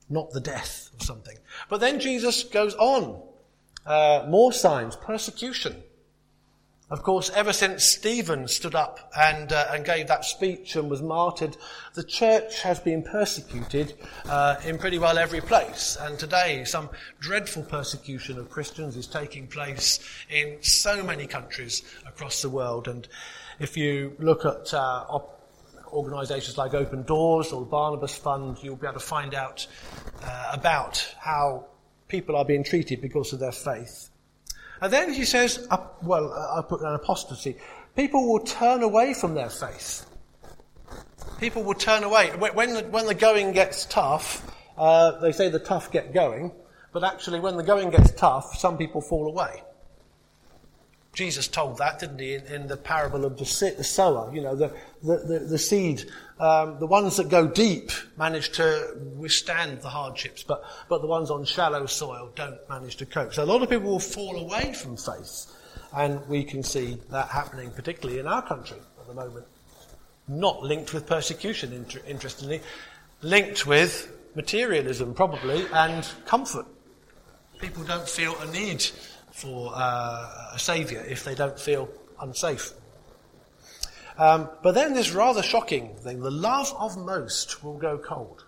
not 0.09 0.31
the 0.31 0.39
death 0.39 0.91
of 0.93 1.01
something. 1.03 1.37
But 1.69 1.81
then 1.81 1.99
Jesus 1.99 2.43
goes 2.43 2.75
on. 2.75 3.21
Uh, 3.85 4.25
more 4.27 4.51
signs, 4.51 4.95
persecution. 4.95 5.83
Of 6.87 7.01
course, 7.01 7.31
ever 7.31 7.51
since 7.51 7.83
Stephen 7.83 8.47
stood 8.47 8.75
up 8.75 9.11
and, 9.17 9.51
uh, 9.51 9.69
and 9.71 9.83
gave 9.83 10.07
that 10.07 10.23
speech 10.23 10.75
and 10.75 10.87
was 10.87 11.01
martyred, 11.01 11.57
the 11.95 12.03
church 12.03 12.61
has 12.61 12.79
been 12.79 13.01
persecuted 13.01 13.95
uh, 14.25 14.57
in 14.63 14.77
pretty 14.77 14.99
well 14.99 15.17
every 15.17 15.41
place. 15.41 15.97
And 15.99 16.19
today, 16.19 16.63
some 16.63 16.91
dreadful 17.19 17.63
persecution 17.63 18.37
of 18.37 18.51
Christians 18.51 18.97
is 18.97 19.07
taking 19.07 19.47
place 19.47 19.99
in 20.29 20.57
so 20.61 21.03
many 21.03 21.25
countries 21.25 21.81
across 22.05 22.43
the 22.43 22.49
world. 22.49 22.87
And 22.87 23.07
if 23.59 23.75
you 23.75 24.15
look 24.19 24.45
at 24.45 24.71
uh, 24.71 25.05
op- 25.09 25.41
organisations 25.87 26.55
like 26.55 26.75
Open 26.75 27.01
Doors 27.01 27.51
or 27.51 27.61
the 27.61 27.67
Barnabas 27.67 28.15
Fund, 28.15 28.59
you'll 28.61 28.75
be 28.75 28.85
able 28.85 28.99
to 28.99 29.05
find 29.05 29.33
out 29.33 29.65
uh, 30.21 30.51
about 30.53 31.15
how 31.19 31.65
people 32.07 32.35
are 32.35 32.45
being 32.45 32.63
treated 32.63 33.01
because 33.01 33.33
of 33.33 33.39
their 33.39 33.51
faith. 33.51 34.11
And 34.81 34.91
then 34.91 35.13
he 35.13 35.25
says, 35.25 35.67
uh, 35.71 35.77
well, 36.01 36.31
uh, 36.31 36.59
I 36.59 36.61
put 36.61 36.81
an 36.81 36.93
apostasy. 36.93 37.55
People 37.95 38.27
will 38.31 38.41
turn 38.41 38.83
away 38.83 39.13
from 39.13 39.33
their 39.33 39.49
faith. 39.49 40.05
People 41.39 41.63
will 41.63 41.75
turn 41.75 42.03
away. 42.03 42.31
When 42.37 42.73
the, 42.73 42.83
when 42.83 43.05
the 43.05 43.13
going 43.13 43.51
gets 43.51 43.85
tough, 43.85 44.45
uh, 44.77 45.19
they 45.19 45.31
say 45.31 45.49
the 45.49 45.59
tough 45.59 45.91
get 45.91 46.13
going, 46.13 46.51
but 46.91 47.03
actually 47.03 47.39
when 47.39 47.57
the 47.57 47.63
going 47.63 47.89
gets 47.89 48.11
tough, 48.11 48.57
some 48.57 48.77
people 48.77 49.01
fall 49.01 49.27
away. 49.27 49.63
Jesus 51.13 51.47
told 51.47 51.77
that, 51.77 51.99
didn't 51.99 52.19
he, 52.19 52.35
in, 52.35 52.45
in 52.45 52.67
the 52.67 52.77
parable 52.77 53.25
of 53.25 53.37
the, 53.37 53.45
sower? 53.45 54.33
You 54.35 54.41
know, 54.41 54.55
the, 54.55 54.73
the, 55.01 55.17
the, 55.17 55.39
the 55.39 55.57
seed, 55.57 56.03
um, 56.39 56.79
the 56.79 56.87
ones 56.87 57.17
that 57.17 57.29
go 57.29 57.47
deep 57.47 57.91
manage 58.17 58.51
to 58.53 58.97
withstand 59.15 59.81
the 59.81 59.89
hardships, 59.89 60.43
but, 60.43 60.63
but 60.89 61.01
the 61.01 61.07
ones 61.07 61.31
on 61.31 61.45
shallow 61.45 61.85
soil 61.85 62.31
don't 62.35 62.57
manage 62.69 62.97
to 62.97 63.05
cope. 63.05 63.33
So 63.33 63.43
a 63.43 63.45
lot 63.45 63.61
of 63.61 63.69
people 63.69 63.91
will 63.91 63.99
fall 63.99 64.37
away 64.37 64.73
from 64.73 64.97
faith, 64.97 65.45
and 65.95 66.25
we 66.27 66.43
can 66.43 66.61
see 66.61 66.97
that 67.09 67.29
happening, 67.29 67.71
particularly 67.71 68.19
in 68.19 68.27
our 68.27 68.41
country 68.41 68.77
at 68.99 69.07
the 69.07 69.13
moment. 69.13 69.45
Not 70.27 70.63
linked 70.63 70.93
with 70.93 71.05
persecution, 71.05 71.71
inter- 71.71 72.01
interestingly, 72.07 72.61
linked 73.21 73.65
with 73.65 74.11
materialism, 74.35 75.13
probably, 75.13 75.65
and 75.73 76.05
comfort. 76.25 76.65
People 77.59 77.83
don't 77.83 78.09
feel 78.09 78.35
a 78.41 78.51
need 78.51 78.83
for 79.31 79.71
uh, 79.73 80.51
a 80.53 80.59
saviour 80.59 81.01
if 81.03 81.23
they 81.23 81.35
don't 81.35 81.59
feel 81.59 81.87
unsafe. 82.19 82.73
Um, 84.17 84.49
but 84.63 84.73
then 84.73 84.93
this 84.93 85.11
rather 85.11 85.43
shocking 85.43 85.95
thing 85.95 86.21
the 86.21 86.31
love 86.31 86.73
of 86.77 86.97
most 86.97 87.63
will 87.63 87.77
go 87.77 87.97
cold. 87.97 88.45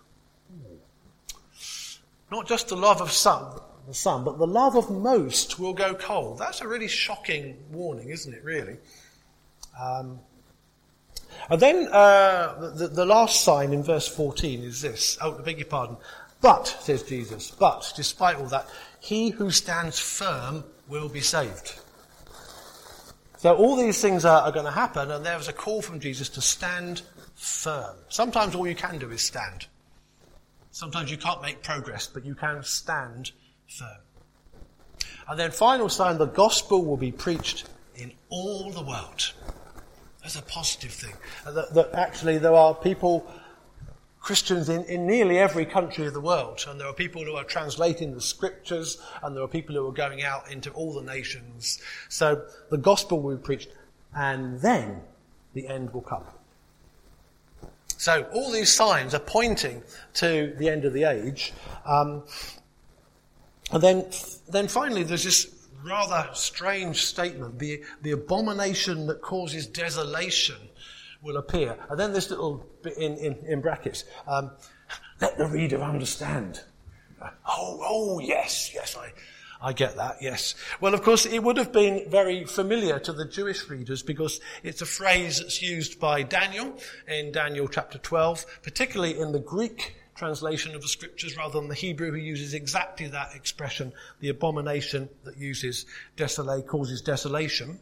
Not 2.32 2.48
just 2.48 2.68
the 2.68 2.76
love 2.76 3.02
of 3.02 3.12
some, 3.12 3.60
the 3.88 3.94
some, 3.94 4.26
but 4.26 4.38
the 4.38 4.48
love 4.48 4.76
of 4.76 4.90
most 4.90 5.60
will 5.60 5.74
go 5.74 5.94
cold. 5.94 6.40
That's 6.40 6.62
a 6.62 6.68
really 6.68 6.88
shocking 6.88 7.58
warning, 7.72 8.10
isn't 8.10 8.34
it, 8.34 8.44
really? 8.44 8.78
Um, 9.80 10.20
and 11.50 11.62
then 11.62 11.88
uh, 11.92 12.74
the, 12.76 12.88
the, 12.88 13.06
last 13.06 13.44
sign 13.44 13.72
in 13.72 13.84
verse 13.84 14.08
14 14.08 14.64
is 14.64 14.82
this. 14.82 15.18
Oh, 15.22 15.38
I 15.38 15.42
beg 15.42 15.60
your 15.60 15.68
pardon. 15.68 15.98
But, 16.42 16.68
says 16.82 17.04
Jesus, 17.04 17.52
but, 17.52 17.94
despite 17.96 18.36
all 18.38 18.48
that, 18.48 18.68
he 19.00 19.30
who 19.30 19.52
stands 19.52 20.00
firm 20.00 20.64
will 20.88 21.10
be 21.10 21.22
saved. 21.22 21.80
So 23.48 23.56
all 23.56 23.78
these 23.78 24.02
things 24.02 24.26
are, 24.26 24.42
are 24.42 24.52
going 24.52 24.66
to 24.66 24.72
happen, 24.72 25.10
and 25.10 25.26
there 25.26 25.38
was 25.38 25.48
a 25.48 25.54
call 25.54 25.82
from 25.82 26.02
Jesus 26.02 26.28
to 26.32 26.42
stand 26.42 27.02
firm. 27.36 27.96
Sometimes 28.10 28.56
all 28.56 28.68
you 28.68 28.76
can 28.76 28.98
do 28.98 29.10
is 29.10 29.22
stand. 29.22 29.68
Sometimes 30.72 31.10
you 31.10 31.16
can't 31.16 31.42
make 31.42 31.64
progress, 31.64 32.08
but 32.08 32.26
you 32.26 32.36
can 32.36 32.62
stand 32.64 33.32
firm. 33.70 34.02
And 35.30 35.40
then 35.40 35.52
final 35.52 35.88
sign, 35.88 36.18
the 36.18 36.26
gospel 36.26 36.84
will 36.84 36.98
be 36.98 37.14
preached 37.14 37.70
in 37.96 38.12
all 38.28 38.70
the 38.70 38.82
world. 38.82 39.32
That's 40.22 40.36
a 40.36 40.42
positive 40.42 40.92
thing. 40.92 41.14
Uh, 41.46 41.52
that, 41.52 41.74
that 41.74 41.94
actually 41.94 42.40
there 42.40 42.54
are 42.54 42.76
people 42.76 43.32
Christians 44.28 44.68
in, 44.68 44.84
in 44.84 45.08
nearly 45.08 45.40
every 45.40 45.66
country 45.66 46.06
of 46.06 46.14
the 46.14 46.20
world. 46.20 46.66
And 46.68 46.78
there 46.78 46.88
are 46.88 46.94
people 46.94 47.24
who 47.24 47.36
are 47.38 47.46
translating 47.46 48.14
the 48.14 48.20
scriptures, 48.20 49.02
and 49.24 49.34
there 49.34 49.42
are 49.42 49.48
people 49.48 49.74
who 49.74 49.88
are 49.88 49.94
going 49.94 50.22
out 50.22 50.52
into 50.52 50.70
all 50.72 50.94
the 50.94 51.02
nations. 51.02 51.82
So 52.10 52.44
the 52.70 52.78
gospel 52.78 53.22
will 53.22 53.38
be 53.38 53.42
preached, 53.42 53.70
and 54.14 54.60
then 54.60 55.00
the 55.54 55.66
end 55.70 55.94
will 55.94 56.02
come. 56.02 56.26
So 57.98 58.28
all 58.34 58.52
these 58.52 58.70
signs 58.70 59.14
are 59.14 59.22
pointing 59.22 59.82
to 60.16 60.54
the 60.60 60.68
end 60.68 60.84
of 60.84 60.92
the 60.92 61.06
age. 61.06 61.54
Um, 61.86 62.24
and 63.72 63.82
then, 63.82 64.06
then 64.50 64.68
finally, 64.68 65.04
there's 65.04 65.24
this 65.24 65.56
rather 65.86 66.28
strange 66.34 67.06
statement: 67.06 67.60
the 67.60 67.82
the 68.02 68.12
abomination 68.12 69.08
that 69.08 69.22
causes 69.22 69.68
desolation 69.68 70.58
will 71.22 71.38
appear. 71.38 71.78
And 71.90 71.98
then 72.00 72.14
this 72.14 72.30
little 72.30 72.66
in, 72.88 73.18
in, 73.18 73.34
in 73.46 73.62
brackets. 73.62 74.04
Um, 74.28 74.52
let 75.22 75.38
the 75.38 75.48
reader 75.48 75.82
understand. 75.82 76.62
Oh, 77.22 77.80
oh, 77.84 78.20
yes, 78.20 78.72
yes, 78.74 78.96
I, 78.96 79.12
I 79.62 79.74
get 79.74 79.96
that, 79.96 80.18
yes. 80.22 80.56
Well, 80.80 80.94
of 80.94 81.02
course, 81.02 81.26
it 81.26 81.42
would 81.42 81.58
have 81.58 81.72
been 81.72 82.10
very 82.10 82.46
familiar 82.46 83.00
to 83.00 83.14
the 83.14 83.26
Jewish 83.26 83.68
readers 83.70 84.04
because 84.04 84.40
it's 84.64 84.82
a 84.82 84.86
phrase 84.86 85.40
that's 85.40 85.62
used 85.62 86.00
by 86.00 86.22
Daniel 86.24 86.78
in 87.08 87.32
Daniel 87.32 87.68
chapter 87.68 87.98
12, 87.98 88.46
particularly 88.62 89.20
in 89.20 89.32
the 89.32 89.40
Greek 89.40 89.96
translation 90.18 90.76
of 90.76 90.82
the 90.82 90.88
scriptures 90.88 91.38
rather 91.38 91.60
than 91.60 91.70
the 91.70 91.76
Hebrew 91.76 92.12
who 92.12 92.18
uses 92.18 92.54
exactly 92.54 93.08
that 93.08 93.36
expression, 93.36 93.94
the 94.20 94.30
abomination 94.30 95.10
that 95.24 95.38
uses 95.38 95.86
desolate, 96.16 96.68
causes 96.68 97.02
desolation. 97.02 97.80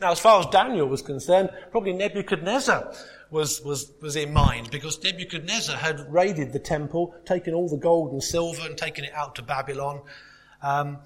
Now, 0.00 0.12
as 0.12 0.20
far 0.20 0.40
as 0.40 0.46
Daniel 0.46 0.86
was 0.86 1.02
concerned, 1.02 1.50
probably 1.70 1.92
Nebuchadnezzar 1.92 2.92
was, 3.30 3.60
was, 3.62 3.92
was 4.00 4.16
in 4.16 4.32
mind 4.32 4.70
because 4.70 5.02
Nebuchadnezzar 5.02 5.76
had 5.76 6.12
raided 6.12 6.52
the 6.52 6.58
temple, 6.58 7.14
taken 7.24 7.54
all 7.54 7.68
the 7.68 7.76
gold 7.76 8.12
and 8.12 8.22
silver 8.22 8.64
and 8.64 8.76
taken 8.76 9.04
it 9.04 9.12
out 9.14 9.34
to 9.36 9.42
Babylon. 9.42 10.02
Um, 10.62 10.98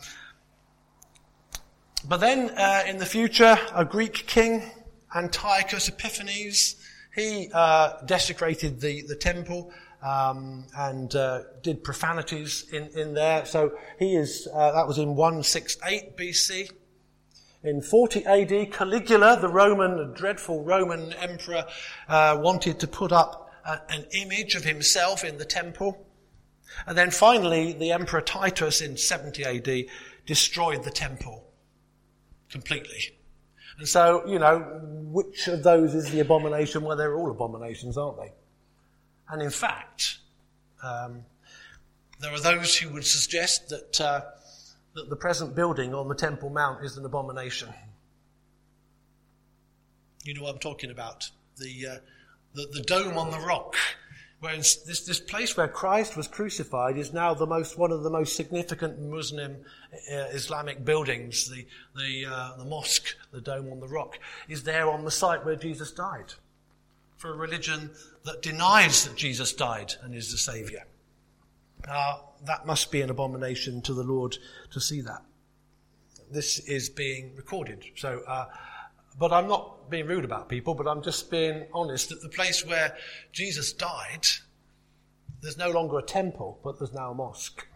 but 2.08 2.18
then 2.18 2.50
uh, 2.50 2.82
in 2.86 2.98
the 2.98 3.06
future, 3.06 3.56
a 3.74 3.84
Greek 3.84 4.26
king, 4.26 4.62
Antiochus 5.14 5.88
Epiphanes, 5.88 6.76
he 7.14 7.50
uh, 7.52 8.02
desecrated 8.06 8.80
the, 8.80 9.02
the 9.02 9.16
temple 9.16 9.72
um, 10.02 10.64
and 10.76 11.14
uh, 11.14 11.42
did 11.62 11.84
profanities 11.84 12.66
in, 12.72 12.88
in 12.98 13.14
there. 13.14 13.44
So 13.44 13.72
he 13.98 14.16
is, 14.16 14.48
uh, 14.52 14.72
that 14.72 14.86
was 14.86 14.98
in 14.98 15.14
168 15.14 16.16
BC. 16.16 16.70
In 17.64 17.80
40 17.80 18.26
AD, 18.26 18.72
Caligula, 18.72 19.38
the 19.40 19.48
Roman, 19.48 19.96
the 19.96 20.12
dreadful 20.16 20.64
Roman 20.64 21.12
emperor, 21.14 21.64
uh, 22.08 22.36
wanted 22.40 22.80
to 22.80 22.88
put 22.88 23.12
up 23.12 23.50
a, 23.64 23.80
an 23.88 24.06
image 24.12 24.56
of 24.56 24.64
himself 24.64 25.24
in 25.24 25.38
the 25.38 25.44
temple. 25.44 26.06
And 26.86 26.98
then 26.98 27.10
finally, 27.10 27.72
the 27.72 27.92
emperor 27.92 28.20
Titus 28.20 28.80
in 28.80 28.96
70 28.96 29.44
AD 29.44 29.86
destroyed 30.26 30.82
the 30.82 30.90
temple 30.90 31.44
completely. 32.50 33.16
And 33.78 33.88
so, 33.88 34.26
you 34.26 34.38
know, 34.38 34.80
which 34.82 35.48
of 35.48 35.62
those 35.62 35.94
is 35.94 36.10
the 36.10 36.20
abomination? 36.20 36.82
Well, 36.82 36.96
they're 36.96 37.16
all 37.16 37.30
abominations, 37.30 37.96
aren't 37.96 38.18
they? 38.18 38.32
And 39.28 39.40
in 39.40 39.50
fact, 39.50 40.18
um, 40.82 41.24
there 42.20 42.32
are 42.32 42.40
those 42.40 42.76
who 42.76 42.92
would 42.92 43.06
suggest 43.06 43.68
that, 43.68 44.00
uh, 44.00 44.20
that 44.94 45.08
the 45.08 45.16
present 45.16 45.54
building 45.54 45.94
on 45.94 46.08
the 46.08 46.14
Temple 46.14 46.50
Mount 46.50 46.84
is 46.84 46.96
an 46.96 47.04
abomination. 47.04 47.68
You 50.24 50.34
know 50.34 50.42
what 50.42 50.54
I'm 50.54 50.60
talking 50.60 50.90
about? 50.90 51.30
The, 51.58 51.86
uh, 51.86 51.96
the, 52.54 52.66
the 52.72 52.82
dome 52.82 53.16
on 53.18 53.30
the 53.30 53.40
rock. 53.40 53.74
Where 54.40 54.56
this, 54.56 54.76
this 55.04 55.20
place 55.20 55.56
where 55.56 55.68
Christ 55.68 56.16
was 56.16 56.26
crucified 56.26 56.98
is 56.98 57.12
now 57.12 57.32
the 57.32 57.46
most, 57.46 57.78
one 57.78 57.92
of 57.92 58.02
the 58.02 58.10
most 58.10 58.34
significant 58.34 59.00
Muslim 59.00 59.58
uh, 60.12 60.14
Islamic 60.32 60.84
buildings. 60.84 61.48
The, 61.48 61.64
the, 61.96 62.26
uh, 62.28 62.56
the 62.56 62.64
mosque, 62.64 63.16
the 63.30 63.40
dome 63.40 63.70
on 63.70 63.78
the 63.78 63.86
rock, 63.86 64.18
is 64.48 64.64
there 64.64 64.90
on 64.90 65.04
the 65.04 65.12
site 65.12 65.44
where 65.44 65.54
Jesus 65.54 65.92
died 65.92 66.34
for 67.18 67.32
a 67.32 67.36
religion 67.36 67.90
that 68.24 68.42
denies 68.42 69.06
that 69.06 69.14
Jesus 69.14 69.52
died 69.52 69.94
and 70.02 70.12
is 70.12 70.32
the 70.32 70.38
Saviour. 70.38 70.82
Uh, 71.88 72.18
that 72.44 72.66
must 72.66 72.90
be 72.90 73.00
an 73.00 73.10
abomination 73.10 73.82
to 73.82 73.94
the 73.94 74.02
Lord 74.02 74.36
to 74.70 74.80
see 74.80 75.00
that. 75.02 75.22
This 76.30 76.58
is 76.60 76.88
being 76.88 77.34
recorded. 77.36 77.84
So, 77.96 78.22
uh, 78.26 78.46
but 79.18 79.32
I'm 79.32 79.48
not 79.48 79.90
being 79.90 80.06
rude 80.06 80.24
about 80.24 80.48
people, 80.48 80.74
but 80.74 80.86
I'm 80.86 81.02
just 81.02 81.30
being 81.30 81.66
honest 81.72 82.08
that 82.08 82.22
the 82.22 82.28
place 82.28 82.64
where 82.64 82.96
Jesus 83.32 83.72
died, 83.72 84.26
there's 85.42 85.58
no 85.58 85.70
longer 85.70 85.98
a 85.98 86.02
temple, 86.02 86.58
but 86.64 86.78
there's 86.78 86.92
now 86.92 87.10
a 87.10 87.14
mosque. 87.14 87.66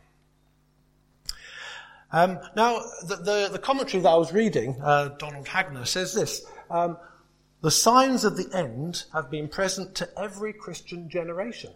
Um, 2.13 2.39
now, 2.55 2.81
the, 3.03 3.17
the, 3.17 3.49
the, 3.53 3.59
commentary 3.59 4.03
that 4.03 4.09
I 4.09 4.15
was 4.15 4.33
reading, 4.33 4.81
uh, 4.81 5.09
Donald 5.19 5.47
Hagner, 5.49 5.85
says 5.85 6.15
this. 6.15 6.47
Um, 6.71 6.97
the 7.63 7.71
signs 7.71 8.25
of 8.25 8.37
the 8.37 8.49
end 8.55 9.05
have 9.13 9.31
been 9.31 9.49
present 9.49 9.97
to 9.97 10.09
every 10.19 10.53
Christian 10.53 11.09
generation. 11.09 11.73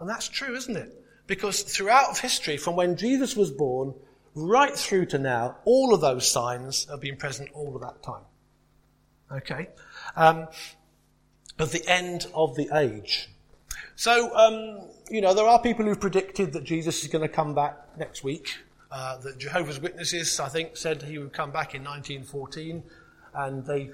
And 0.00 0.08
that's 0.08 0.28
true, 0.28 0.54
isn't 0.54 0.76
it? 0.76 0.94
Because 1.26 1.62
throughout 1.62 2.18
history, 2.18 2.56
from 2.56 2.76
when 2.76 2.96
Jesus 2.96 3.36
was 3.36 3.50
born 3.50 3.94
right 4.34 4.74
through 4.74 5.06
to 5.06 5.18
now, 5.18 5.56
all 5.64 5.94
of 5.94 6.00
those 6.00 6.30
signs 6.30 6.86
have 6.88 7.00
been 7.00 7.16
present 7.16 7.50
all 7.52 7.74
of 7.74 7.82
that 7.82 8.02
time. 8.02 8.22
Okay? 9.30 9.68
Um, 10.16 10.48
of 11.58 11.72
the 11.72 11.86
end 11.88 12.26
of 12.34 12.54
the 12.54 12.68
age. 12.72 13.28
So, 13.96 14.34
um, 14.36 14.88
you 15.10 15.20
know, 15.20 15.34
there 15.34 15.46
are 15.46 15.60
people 15.60 15.84
who've 15.84 16.00
predicted 16.00 16.52
that 16.52 16.64
Jesus 16.64 17.02
is 17.02 17.08
going 17.08 17.22
to 17.22 17.28
come 17.28 17.54
back 17.54 17.98
next 17.98 18.22
week. 18.22 18.54
Uh, 18.90 19.18
the 19.18 19.34
Jehovah's 19.34 19.80
Witnesses, 19.80 20.38
I 20.40 20.48
think, 20.48 20.76
said 20.76 21.02
he 21.02 21.18
would 21.18 21.32
come 21.32 21.50
back 21.50 21.74
in 21.74 21.82
1914, 21.82 22.82
and 23.34 23.66
they 23.66 23.90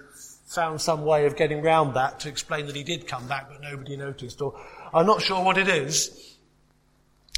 found 0.47 0.81
some 0.81 1.05
way 1.05 1.27
of 1.27 1.37
getting 1.37 1.63
round 1.63 1.95
that 1.95 2.21
to 2.21 2.29
explain 2.29 2.67
that 2.67 2.77
he 2.77 2.85
did 2.85 3.07
come 3.09 3.27
back, 3.27 3.49
but 3.49 3.61
nobody 3.61 3.97
noticed. 3.97 4.43
Or 4.43 4.61
I'm 4.95 5.07
not 5.07 5.21
sure 5.21 5.43
what 5.43 5.59
it 5.59 5.69
is. 5.69 6.39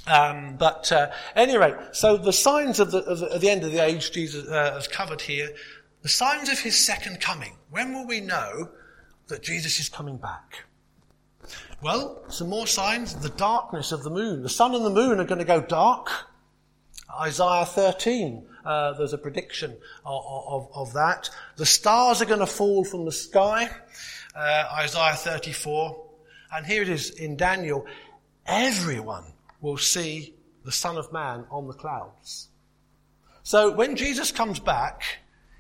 Um, 0.07 0.57
but 0.57 0.93
uh, 0.93 1.11
any 1.35 1.57
rate, 1.57 1.75
so 1.93 2.17
the 2.17 2.33
signs 2.33 2.79
of 2.79 2.93
the, 2.93 2.99
of 2.99 3.19
the, 3.19 3.27
of 3.27 3.41
the 3.41 3.49
end 3.49 3.65
of 3.65 3.73
the 3.73 3.83
age 3.85 4.13
Jesus 4.13 4.47
uh, 4.47 4.75
has 4.75 4.87
covered 4.87 5.21
here. 5.21 5.49
The 6.03 6.09
signs 6.09 6.49
of 6.49 6.61
his 6.61 6.77
second 6.79 7.21
coming. 7.21 7.57
When 7.71 7.93
will 7.93 8.07
we 8.07 8.21
know 8.21 8.71
that 9.27 9.43
Jesus 9.43 9.81
is 9.81 9.89
coming 9.89 10.19
back? 10.19 10.65
Well, 11.83 12.23
some 12.29 12.49
more 12.49 12.67
signs. 12.67 13.17
The 13.17 13.31
darkness 13.31 13.91
of 13.91 14.05
the 14.05 14.11
moon. 14.11 14.43
The 14.43 14.49
sun 14.49 14.75
and 14.75 14.85
the 14.85 14.91
moon 14.91 15.19
are 15.19 15.25
going 15.25 15.41
to 15.41 15.45
go 15.45 15.61
dark. 15.61 16.11
Isaiah 17.21 17.65
13, 17.65 18.47
uh, 18.65 18.93
there's 18.95 19.13
a 19.13 19.19
prediction 19.19 19.77
of, 20.05 20.25
of, 20.27 20.69
of, 20.75 20.93
that. 20.93 21.31
The 21.57 21.65
stars 21.65 22.21
are 22.21 22.27
going 22.27 22.41
to 22.41 22.47
fall 22.47 22.85
from 22.85 23.05
the 23.05 23.13
sky, 23.13 23.71
uh, 24.35 24.65
Isaiah 24.75 25.15
34. 25.15 26.06
And 26.55 26.65
here 26.65 26.83
it 26.83 26.89
is 26.89 27.11
in 27.11 27.37
Daniel. 27.37 27.87
Everyone 28.47 29.25
will 29.61 29.79
see 29.79 30.35
the 30.65 30.73
Son 30.73 30.97
of 30.97 31.13
Man 31.13 31.45
on 31.51 31.67
the 31.67 31.73
clouds. 31.73 32.49
So 33.43 33.71
when 33.71 33.97
Jesus 33.97 34.33
comes 34.33 34.59
back, 34.59 35.03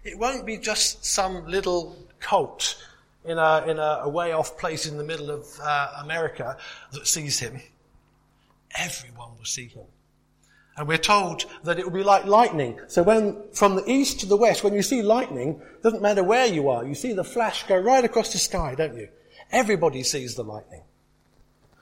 it 0.04 0.18
won't 0.18 0.46
be 0.46 0.58
just 0.58 1.04
some 1.04 1.46
little 1.46 1.96
cult 2.20 2.82
in 3.24 3.38
a, 3.38 3.64
in 3.66 3.78
a, 3.78 4.00
a 4.02 4.08
way 4.08 4.32
off 4.32 4.56
place 4.58 4.86
in 4.86 4.96
the 4.96 5.04
middle 5.04 5.30
of 5.30 5.46
uh, 5.62 5.88
America 6.00 6.56
that 6.92 7.06
sees 7.06 7.38
him. 7.38 7.60
Everyone 8.76 9.36
will 9.36 9.44
see 9.44 9.66
him. 9.66 9.86
And 10.76 10.86
we're 10.86 10.98
told 10.98 11.46
that 11.64 11.78
it 11.78 11.84
will 11.84 11.92
be 11.92 12.02
like 12.02 12.26
lightning. 12.26 12.78
So 12.88 13.02
when, 13.02 13.36
from 13.52 13.76
the 13.76 13.90
east 13.90 14.20
to 14.20 14.26
the 14.26 14.36
west, 14.36 14.62
when 14.62 14.74
you 14.74 14.82
see 14.82 15.02
lightning, 15.02 15.62
doesn't 15.82 16.02
matter 16.02 16.22
where 16.22 16.46
you 16.46 16.68
are, 16.68 16.84
you 16.84 16.94
see 16.94 17.14
the 17.14 17.24
flash 17.24 17.66
go 17.66 17.78
right 17.78 18.04
across 18.04 18.32
the 18.32 18.38
sky, 18.38 18.74
don't 18.76 18.96
you? 18.96 19.08
Everybody 19.52 20.02
sees 20.02 20.34
the 20.34 20.44
lightning. 20.44 20.82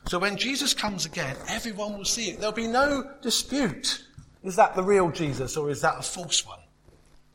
So 0.06 0.18
when 0.18 0.36
Jesus 0.36 0.74
comes 0.74 1.06
again, 1.06 1.36
everyone 1.48 1.96
will 1.96 2.04
see 2.04 2.30
it. 2.30 2.38
There'll 2.38 2.52
be 2.52 2.66
no 2.66 3.10
dispute. 3.22 4.04
Is 4.42 4.56
that 4.56 4.74
the 4.74 4.82
real 4.82 5.10
Jesus 5.10 5.56
or 5.56 5.70
is 5.70 5.80
that 5.80 5.98
a 5.98 6.02
false 6.02 6.46
one? 6.46 6.60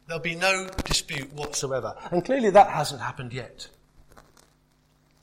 There'll 0.07 0.21
be 0.21 0.35
no 0.35 0.67
dispute 0.85 1.33
whatsoever. 1.33 1.95
And 2.11 2.23
clearly 2.23 2.51
that 2.51 2.69
hasn't 2.69 3.01
happened 3.01 3.33
yet. 3.33 3.67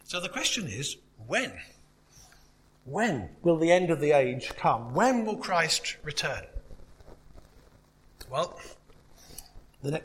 So 0.04 0.20
the 0.20 0.28
question 0.28 0.66
is, 0.66 0.96
when? 1.26 1.52
When 2.84 3.30
will 3.42 3.58
the 3.58 3.72
end 3.72 3.90
of 3.90 4.00
the 4.00 4.12
age 4.12 4.52
come? 4.56 4.94
When 4.94 5.24
will 5.24 5.36
Christ 5.36 5.96
return? 6.04 6.44
Well, 8.30 8.58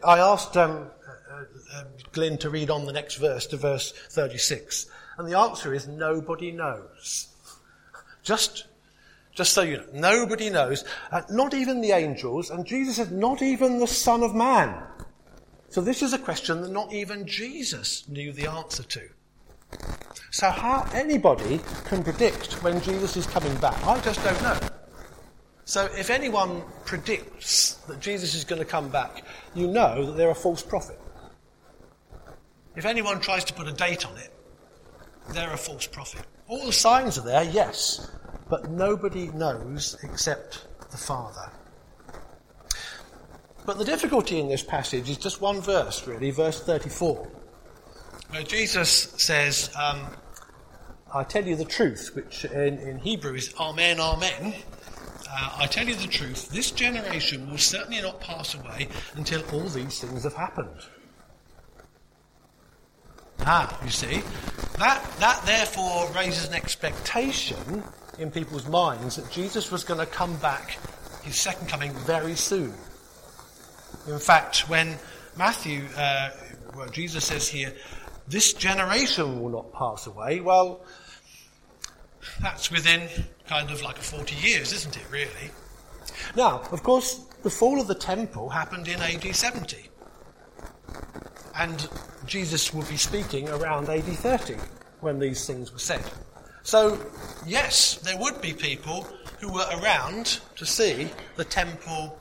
I 0.03 0.19
asked 0.19 0.57
um, 0.57 0.87
uh, 1.31 1.43
uh, 1.75 1.83
Glyn 2.11 2.37
to 2.39 2.49
read 2.49 2.69
on 2.69 2.85
the 2.85 2.91
next 2.91 3.15
verse 3.15 3.47
to 3.47 3.57
verse 3.57 3.91
36, 4.09 4.87
and 5.17 5.27
the 5.27 5.37
answer 5.37 5.73
is 5.73 5.87
nobody 5.87 6.51
knows. 6.51 7.27
Just, 8.23 8.65
just 9.33 9.53
so 9.53 9.61
you 9.61 9.77
know, 9.77 9.85
nobody 9.93 10.49
knows, 10.49 10.83
uh, 11.11 11.21
not 11.29 11.53
even 11.53 11.81
the 11.81 11.91
angels, 11.91 12.49
and 12.49 12.65
Jesus 12.65 12.97
said, 12.97 13.11
not 13.11 13.41
even 13.41 13.79
the 13.79 13.87
Son 13.87 14.23
of 14.23 14.35
Man. 14.35 14.83
So 15.69 15.79
this 15.79 16.01
is 16.01 16.13
a 16.13 16.19
question 16.19 16.61
that 16.61 16.71
not 16.71 16.91
even 16.91 17.25
Jesus 17.25 18.07
knew 18.09 18.33
the 18.33 18.47
answer 18.47 18.83
to. 18.83 19.09
So 20.31 20.49
how 20.49 20.87
anybody 20.93 21.59
can 21.85 22.03
predict 22.03 22.61
when 22.63 22.81
Jesus 22.81 23.17
is 23.17 23.25
coming 23.25 23.55
back? 23.57 23.81
I 23.85 23.99
just 24.01 24.23
don't 24.23 24.41
know. 24.41 24.59
So 25.65 25.85
if 25.97 26.09
anyone 26.09 26.63
predicts 26.85 27.75
that 27.87 27.99
Jesus 27.99 28.35
is 28.35 28.43
going 28.43 28.59
to 28.59 28.67
come 28.67 28.89
back, 28.89 29.23
you 29.53 29.67
know 29.67 30.05
that 30.05 30.17
they're 30.17 30.31
a 30.31 30.35
false 30.35 30.61
prophet. 30.61 30.99
If 32.75 32.85
anyone 32.85 33.19
tries 33.19 33.43
to 33.45 33.53
put 33.53 33.67
a 33.67 33.71
date 33.71 34.05
on 34.05 34.17
it, 34.17 34.33
they're 35.29 35.53
a 35.53 35.57
false 35.57 35.87
prophet. 35.87 36.21
All 36.47 36.65
the 36.65 36.73
signs 36.73 37.17
are 37.17 37.25
there, 37.25 37.43
yes, 37.43 38.09
but 38.49 38.69
nobody 38.69 39.27
knows 39.29 39.97
except 40.03 40.67
the 40.91 40.97
Father. 40.97 41.51
But 43.65 43.77
the 43.77 43.85
difficulty 43.85 44.39
in 44.39 44.49
this 44.49 44.63
passage 44.63 45.09
is 45.09 45.17
just 45.17 45.41
one 45.41 45.61
verse, 45.61 46.07
really, 46.07 46.31
verse 46.31 46.61
34 46.61 47.27
where 48.31 48.43
Jesus 48.43 49.13
says, 49.17 49.69
um, 49.75 50.07
I 51.13 51.23
tell 51.23 51.45
you 51.45 51.57
the 51.57 51.65
truth, 51.65 52.11
which 52.15 52.45
in, 52.45 52.79
in 52.79 52.97
Hebrew 52.99 53.35
is 53.35 53.53
Amen, 53.59 53.99
Amen. 53.99 54.53
Uh, 55.29 55.49
I 55.57 55.67
tell 55.67 55.85
you 55.85 55.95
the 55.95 56.07
truth, 56.07 56.49
this 56.49 56.71
generation 56.71 57.49
will 57.49 57.57
certainly 57.57 58.01
not 58.01 58.21
pass 58.21 58.55
away 58.55 58.87
until 59.15 59.43
all 59.51 59.67
these 59.67 59.99
things 59.99 60.23
have 60.23 60.33
happened. 60.33 60.79
Ah, 63.43 63.79
you 63.83 63.89
see, 63.89 64.21
that, 64.77 65.03
that 65.19 65.43
therefore 65.45 66.09
raises 66.15 66.47
an 66.47 66.53
expectation 66.53 67.83
in 68.19 68.29
people's 68.29 68.67
minds 68.67 69.15
that 69.15 69.29
Jesus 69.31 69.71
was 69.71 69.83
going 69.83 69.99
to 69.99 70.05
come 70.05 70.35
back, 70.37 70.77
his 71.23 71.35
second 71.35 71.67
coming, 71.67 71.91
very 71.93 72.35
soon. 72.35 72.73
In 74.07 74.19
fact, 74.19 74.69
when 74.69 74.97
Matthew, 75.37 75.85
uh, 75.97 76.29
well, 76.75 76.89
Jesus 76.89 77.25
says 77.25 77.47
here, 77.47 77.73
this 78.27 78.53
generation 78.53 79.41
will 79.41 79.49
not 79.49 79.73
pass 79.73 80.07
away. 80.07 80.39
Well, 80.39 80.85
that's 82.41 82.71
within 82.71 83.09
kind 83.47 83.71
of 83.71 83.81
like 83.81 83.97
40 83.97 84.35
years, 84.35 84.71
isn't 84.73 84.95
it, 84.95 85.03
really? 85.11 85.51
Now, 86.35 86.61
of 86.71 86.83
course, 86.83 87.25
the 87.43 87.49
fall 87.49 87.81
of 87.81 87.87
the 87.87 87.95
temple 87.95 88.49
happened 88.49 88.87
in 88.87 89.01
AD 89.01 89.35
70. 89.35 89.89
And 91.61 91.87
Jesus 92.25 92.73
would 92.73 92.89
be 92.89 92.97
speaking 92.97 93.47
around 93.47 93.87
AD 93.87 94.05
30 94.05 94.55
when 94.99 95.19
these 95.19 95.45
things 95.45 95.71
were 95.71 95.77
said. 95.77 96.03
So, 96.63 96.99
yes, 97.45 97.97
there 97.97 98.17
would 98.17 98.41
be 98.41 98.51
people 98.51 99.05
who 99.39 99.53
were 99.53 99.67
around 99.79 100.39
to 100.55 100.65
see 100.65 101.07
the 101.35 101.43
temple 101.43 102.19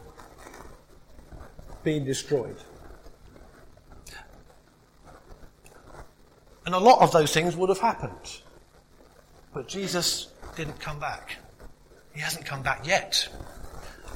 being 1.83 2.05
destroyed. 2.05 2.59
And 6.67 6.75
a 6.75 6.79
lot 6.79 7.01
of 7.01 7.11
those 7.11 7.33
things 7.33 7.57
would 7.57 7.71
have 7.71 7.81
happened. 7.81 8.41
But 9.55 9.69
Jesus 9.69 10.29
didn't 10.55 10.81
come 10.81 11.01
back. 11.01 11.39
He 12.13 12.21
hasn't 12.21 12.45
come 12.45 12.63
back 12.63 12.87
yet. 12.87 13.27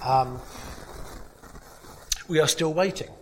Um, 0.03 0.39
we 2.29 2.41
are 2.41 2.49
still 2.49 2.75
waiting. 2.75 3.14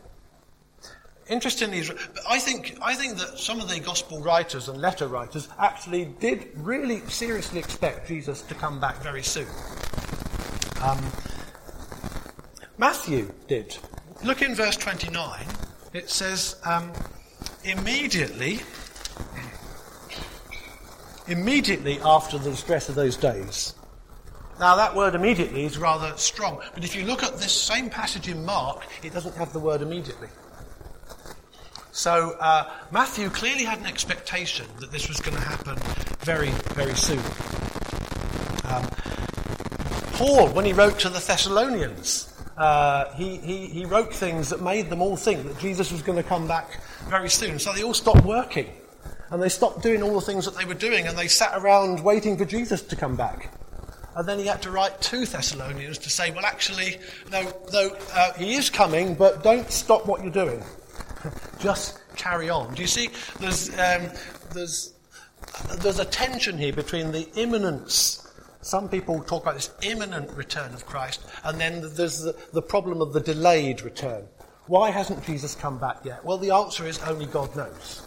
Interestingly, 1.28 1.82
I 2.28 2.38
think, 2.38 2.76
I 2.82 2.94
think 2.94 3.16
that 3.18 3.38
some 3.38 3.60
of 3.60 3.68
the 3.68 3.78
gospel 3.78 4.20
writers 4.20 4.68
and 4.68 4.80
letter 4.80 5.06
writers 5.06 5.48
actually 5.58 6.06
did 6.18 6.48
really 6.56 7.00
seriously 7.08 7.60
expect 7.60 8.08
Jesus 8.08 8.42
to 8.42 8.54
come 8.54 8.80
back 8.80 9.00
very 9.02 9.22
soon. 9.22 9.46
Um, 10.82 10.98
Matthew 12.76 13.32
did. 13.46 13.76
Look 14.24 14.42
in 14.42 14.54
verse 14.54 14.76
29. 14.76 15.46
It 15.92 16.10
says, 16.10 16.60
um, 16.64 16.92
immediately, 17.64 18.60
immediately 21.28 22.00
after 22.04 22.38
the 22.38 22.50
distress 22.50 22.88
of 22.88 22.96
those 22.96 23.16
days. 23.16 23.74
Now, 24.58 24.76
that 24.76 24.94
word 24.94 25.14
immediately 25.14 25.64
is 25.64 25.78
rather 25.78 26.16
strong, 26.16 26.60
but 26.74 26.84
if 26.84 26.96
you 26.96 27.04
look 27.04 27.22
at 27.22 27.38
this 27.38 27.52
same 27.52 27.90
passage 27.90 28.28
in 28.28 28.44
Mark, 28.44 28.84
it 29.02 29.12
doesn't 29.12 29.36
have 29.36 29.52
the 29.52 29.58
word 29.60 29.82
immediately. 29.82 30.28
So, 31.92 32.36
uh, 32.40 32.70
Matthew 32.90 33.28
clearly 33.28 33.64
had 33.64 33.78
an 33.78 33.86
expectation 33.86 34.66
that 34.80 34.90
this 34.90 35.08
was 35.08 35.20
going 35.20 35.36
to 35.36 35.42
happen 35.42 35.76
very, 36.20 36.48
very 36.74 36.94
soon. 36.94 37.20
Um, 38.64 38.88
Paul, 40.14 40.48
when 40.48 40.64
he 40.64 40.72
wrote 40.72 40.98
to 41.00 41.10
the 41.10 41.18
Thessalonians, 41.18 42.32
uh, 42.56 43.12
he, 43.14 43.36
he, 43.36 43.66
he 43.66 43.84
wrote 43.84 44.14
things 44.14 44.48
that 44.48 44.62
made 44.62 44.88
them 44.88 45.02
all 45.02 45.16
think 45.18 45.46
that 45.46 45.58
Jesus 45.58 45.92
was 45.92 46.00
going 46.00 46.16
to 46.16 46.22
come 46.22 46.48
back 46.48 46.80
very 47.08 47.28
soon. 47.28 47.58
So 47.58 47.74
they 47.74 47.82
all 47.82 47.92
stopped 47.92 48.24
working 48.24 48.70
and 49.30 49.42
they 49.42 49.50
stopped 49.50 49.82
doing 49.82 50.02
all 50.02 50.14
the 50.14 50.20
things 50.22 50.46
that 50.46 50.56
they 50.56 50.64
were 50.64 50.74
doing 50.74 51.06
and 51.06 51.16
they 51.16 51.28
sat 51.28 51.52
around 51.54 52.02
waiting 52.02 52.38
for 52.38 52.46
Jesus 52.46 52.80
to 52.82 52.96
come 52.96 53.16
back. 53.16 53.52
And 54.16 54.26
then 54.26 54.38
he 54.38 54.46
had 54.46 54.62
to 54.62 54.70
write 54.70 55.00
to 55.02 55.26
Thessalonians 55.26 55.98
to 55.98 56.10
say, 56.10 56.30
well, 56.30 56.46
actually, 56.46 56.98
no, 57.30 57.52
no 57.72 57.96
uh, 58.14 58.32
he 58.34 58.54
is 58.54 58.70
coming, 58.70 59.14
but 59.14 59.42
don't 59.42 59.70
stop 59.70 60.06
what 60.06 60.22
you're 60.22 60.32
doing. 60.32 60.62
Just 61.58 62.00
carry 62.16 62.50
on. 62.50 62.74
Do 62.74 62.82
you 62.82 62.88
see? 62.88 63.10
There's, 63.40 63.70
um, 63.70 64.08
there's, 64.52 64.94
there's 65.78 65.98
a 65.98 66.04
tension 66.04 66.58
here 66.58 66.72
between 66.72 67.12
the 67.12 67.28
imminence. 67.36 68.26
Some 68.60 68.88
people 68.88 69.22
talk 69.22 69.42
about 69.42 69.54
this 69.54 69.70
imminent 69.82 70.30
return 70.32 70.72
of 70.72 70.86
Christ, 70.86 71.24
and 71.44 71.60
then 71.60 71.80
there's 71.94 72.20
the, 72.20 72.36
the 72.52 72.62
problem 72.62 73.00
of 73.00 73.12
the 73.12 73.20
delayed 73.20 73.82
return. 73.82 74.26
Why 74.66 74.90
hasn't 74.90 75.24
Jesus 75.24 75.54
come 75.54 75.78
back 75.78 76.04
yet? 76.04 76.24
Well, 76.24 76.38
the 76.38 76.52
answer 76.52 76.86
is 76.86 77.00
only 77.00 77.26
God 77.26 77.54
knows. 77.56 78.02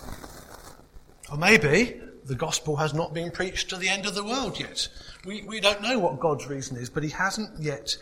Or 1.29 1.37
maybe 1.37 1.99
the 2.25 2.35
gospel 2.35 2.75
has 2.77 2.93
not 2.93 3.13
been 3.13 3.31
preached 3.31 3.69
to 3.69 3.75
the 3.75 3.89
end 3.89 4.05
of 4.05 4.15
the 4.15 4.23
world 4.23 4.59
yet. 4.59 4.87
We, 5.25 5.43
we 5.43 5.59
don't 5.59 5.81
know 5.81 5.99
what 5.99 6.19
God's 6.19 6.47
reason 6.47 6.77
is, 6.77 6.89
but 6.89 7.03
he 7.03 7.09
hasn't 7.09 7.59
yet 7.59 7.95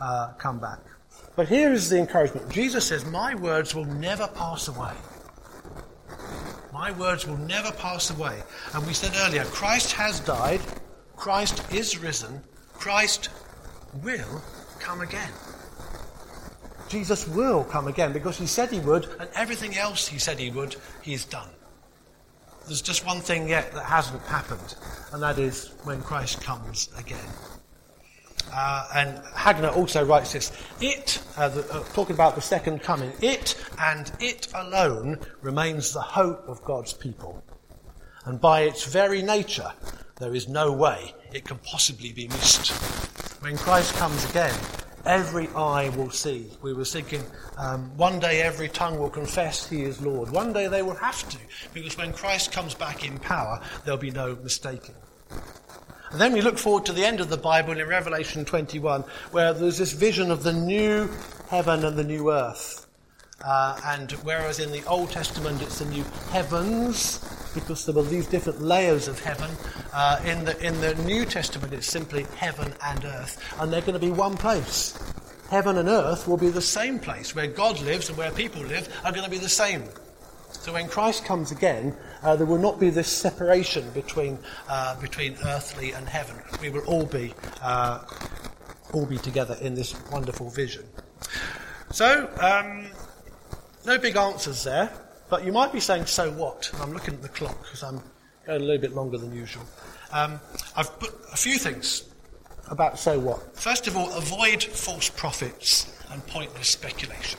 uh, 0.00 0.32
come 0.34 0.60
back. 0.60 0.80
But 1.36 1.48
here 1.48 1.72
is 1.72 1.90
the 1.90 1.98
encouragement. 1.98 2.48
Jesus 2.48 2.86
says, 2.86 3.04
My 3.04 3.34
words 3.34 3.74
will 3.74 3.86
never 3.86 4.28
pass 4.28 4.68
away. 4.68 4.92
My 6.72 6.92
words 6.92 7.26
will 7.26 7.36
never 7.36 7.72
pass 7.72 8.10
away. 8.10 8.42
And 8.72 8.86
we 8.86 8.92
said 8.92 9.12
earlier, 9.26 9.44
Christ 9.44 9.92
has 9.92 10.20
died, 10.20 10.60
Christ 11.16 11.72
is 11.72 11.98
risen, 11.98 12.42
Christ 12.72 13.30
will 14.02 14.42
come 14.78 15.00
again. 15.00 15.30
Jesus 16.88 17.26
will 17.26 17.64
come 17.64 17.88
again 17.88 18.12
because 18.12 18.38
he 18.38 18.46
said 18.46 18.70
he 18.70 18.80
would, 18.80 19.08
and 19.18 19.28
everything 19.34 19.76
else 19.76 20.06
he 20.06 20.18
said 20.18 20.38
he 20.38 20.50
would, 20.50 20.76
he 21.02 21.12
has 21.12 21.24
done. 21.24 21.48
There's 22.66 22.82
just 22.82 23.04
one 23.04 23.20
thing 23.20 23.48
yet 23.48 23.72
that 23.72 23.84
hasn't 23.84 24.22
happened, 24.22 24.74
and 25.12 25.22
that 25.22 25.38
is 25.38 25.72
when 25.84 26.00
Christ 26.02 26.42
comes 26.42 26.88
again. 26.96 27.28
Uh, 28.52 28.88
and 28.94 29.22
Hagner 29.34 29.68
also 29.68 30.04
writes 30.04 30.32
this 30.32 30.52
It, 30.80 31.22
uh, 31.36 31.48
the, 31.48 31.72
uh, 31.72 31.84
talking 31.92 32.14
about 32.14 32.34
the 32.34 32.40
second 32.40 32.82
coming, 32.82 33.12
it 33.20 33.56
and 33.78 34.10
it 34.20 34.48
alone 34.54 35.18
remains 35.42 35.92
the 35.92 36.00
hope 36.00 36.48
of 36.48 36.62
God's 36.64 36.92
people. 36.92 37.42
And 38.24 38.40
by 38.40 38.62
its 38.62 38.84
very 38.84 39.22
nature, 39.22 39.72
there 40.18 40.34
is 40.34 40.48
no 40.48 40.72
way 40.72 41.14
it 41.32 41.44
can 41.44 41.58
possibly 41.58 42.12
be 42.12 42.28
missed. 42.28 42.70
When 43.42 43.56
Christ 43.56 43.94
comes 43.96 44.24
again, 44.30 44.54
every 45.04 45.48
eye 45.48 45.90
will 45.90 46.10
see. 46.10 46.50
We 46.62 46.72
were 46.72 46.84
thinking 46.84 47.22
um, 47.58 47.96
one 47.96 48.20
day 48.20 48.42
every 48.42 48.68
tongue 48.68 48.98
will 48.98 49.10
confess 49.10 49.68
he 49.68 49.82
is 49.82 50.00
Lord. 50.00 50.30
One 50.30 50.52
day 50.52 50.68
they 50.68 50.82
will 50.82 50.94
have 50.94 51.28
to, 51.28 51.38
because 51.72 51.96
when 51.98 52.12
Christ 52.12 52.52
comes 52.52 52.74
back 52.74 53.06
in 53.06 53.18
power, 53.18 53.60
there'll 53.84 53.98
be 53.98 54.10
no 54.10 54.36
mistaking. 54.36 54.94
And 56.14 56.20
then 56.20 56.32
we 56.32 56.42
look 56.42 56.58
forward 56.58 56.86
to 56.86 56.92
the 56.92 57.04
end 57.04 57.18
of 57.18 57.28
the 57.28 57.36
Bible 57.36 57.72
in 57.72 57.88
Revelation 57.88 58.44
21, 58.44 59.02
where 59.32 59.52
there's 59.52 59.78
this 59.78 59.90
vision 59.90 60.30
of 60.30 60.44
the 60.44 60.52
new 60.52 61.10
heaven 61.48 61.84
and 61.84 61.96
the 61.96 62.04
new 62.04 62.30
earth. 62.30 62.86
Uh, 63.44 63.76
and 63.84 64.12
whereas 64.22 64.60
in 64.60 64.70
the 64.70 64.84
Old 64.84 65.10
Testament 65.10 65.60
it's 65.60 65.80
the 65.80 65.86
new 65.86 66.04
heavens, 66.30 67.18
because 67.52 67.84
there 67.84 67.96
were 67.96 68.04
these 68.04 68.28
different 68.28 68.62
layers 68.62 69.08
of 69.08 69.18
heaven, 69.18 69.50
uh, 69.92 70.20
in, 70.24 70.44
the, 70.44 70.56
in 70.64 70.80
the 70.80 70.94
New 71.02 71.24
Testament 71.24 71.72
it's 71.72 71.88
simply 71.88 72.28
heaven 72.36 72.72
and 72.84 73.04
earth. 73.04 73.42
And 73.58 73.72
they're 73.72 73.80
going 73.80 73.94
to 73.94 73.98
be 73.98 74.12
one 74.12 74.36
place. 74.36 74.96
Heaven 75.50 75.78
and 75.78 75.88
earth 75.88 76.28
will 76.28 76.36
be 76.36 76.50
the 76.50 76.62
same 76.62 77.00
place. 77.00 77.34
Where 77.34 77.48
God 77.48 77.82
lives 77.82 78.08
and 78.08 78.16
where 78.16 78.30
people 78.30 78.62
live 78.62 78.88
are 79.04 79.10
going 79.10 79.24
to 79.24 79.30
be 79.30 79.38
the 79.38 79.48
same. 79.48 79.82
So 80.64 80.72
when 80.72 80.88
Christ 80.88 81.26
comes 81.26 81.52
again, 81.52 81.94
uh, 82.22 82.36
there 82.36 82.46
will 82.46 82.56
not 82.56 82.80
be 82.80 82.88
this 82.88 83.08
separation 83.08 83.90
between, 83.90 84.38
uh, 84.66 84.98
between 84.98 85.36
earthly 85.44 85.92
and 85.92 86.08
heaven. 86.08 86.36
We 86.62 86.70
will 86.70 86.80
all 86.86 87.04
be, 87.04 87.34
uh, 87.60 88.02
all 88.94 89.04
be 89.04 89.18
together 89.18 89.58
in 89.60 89.74
this 89.74 89.94
wonderful 90.10 90.48
vision. 90.48 90.86
So, 91.90 92.30
um, 92.40 92.86
no 93.84 93.98
big 93.98 94.16
answers 94.16 94.64
there, 94.64 94.90
but 95.28 95.44
you 95.44 95.52
might 95.52 95.70
be 95.70 95.80
saying, 95.80 96.06
so 96.06 96.30
what? 96.30 96.70
And 96.72 96.80
I'm 96.80 96.94
looking 96.94 97.12
at 97.12 97.20
the 97.20 97.28
clock 97.28 97.60
because 97.60 97.82
I'm 97.82 98.00
going 98.46 98.62
a 98.62 98.64
little 98.64 98.80
bit 98.80 98.94
longer 98.94 99.18
than 99.18 99.36
usual. 99.36 99.64
Um, 100.12 100.40
I've 100.74 100.98
put 100.98 101.12
a 101.30 101.36
few 101.36 101.58
things 101.58 102.04
about 102.70 102.98
so 102.98 103.18
what. 103.18 103.54
First 103.54 103.86
of 103.86 103.98
all, 103.98 104.10
avoid 104.14 104.62
false 104.64 105.10
prophets 105.10 105.94
and 106.10 106.26
pointless 106.26 106.68
speculation. 106.68 107.38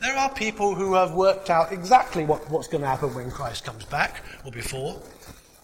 There 0.00 0.16
are 0.16 0.32
people 0.32 0.74
who 0.74 0.94
have 0.94 1.12
worked 1.12 1.50
out 1.50 1.72
exactly 1.72 2.24
what, 2.24 2.48
what's 2.50 2.68
going 2.68 2.82
to 2.82 2.86
happen 2.86 3.14
when 3.14 3.30
Christ 3.30 3.64
comes 3.64 3.84
back 3.84 4.22
or 4.44 4.52
before. 4.52 5.00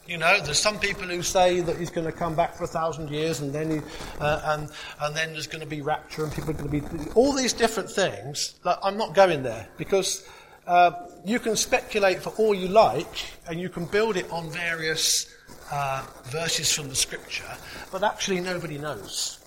You 0.06 0.18
know, 0.18 0.40
there's 0.40 0.58
some 0.58 0.78
people 0.80 1.04
who 1.04 1.22
say 1.22 1.60
that 1.60 1.76
he's 1.76 1.90
going 1.90 2.06
to 2.06 2.12
come 2.12 2.34
back 2.34 2.54
for 2.54 2.64
a 2.64 2.68
thousand 2.68 3.08
years, 3.10 3.40
and 3.40 3.52
then 3.52 3.70
he, 3.70 3.80
uh, 4.20 4.40
and 4.44 4.68
and 5.00 5.16
then 5.16 5.32
there's 5.32 5.46
going 5.46 5.62
to 5.62 5.68
be 5.68 5.80
rapture, 5.80 6.24
and 6.24 6.32
people 6.32 6.50
are 6.50 6.54
going 6.54 6.80
to 6.80 6.96
be 6.96 7.10
all 7.12 7.32
these 7.32 7.52
different 7.52 7.88
things. 7.88 8.54
Like, 8.64 8.78
I'm 8.82 8.96
not 8.96 9.14
going 9.14 9.44
there 9.44 9.68
because 9.76 10.26
uh, 10.66 10.90
you 11.24 11.38
can 11.38 11.54
speculate 11.54 12.20
for 12.20 12.30
all 12.30 12.52
you 12.52 12.68
like, 12.68 13.32
and 13.48 13.60
you 13.60 13.68
can 13.68 13.84
build 13.84 14.16
it 14.16 14.30
on 14.32 14.50
various 14.50 15.32
uh, 15.70 16.04
verses 16.24 16.72
from 16.72 16.88
the 16.88 16.96
Scripture, 16.96 17.56
but 17.92 18.02
actually 18.02 18.40
nobody 18.40 18.78
knows. 18.78 19.41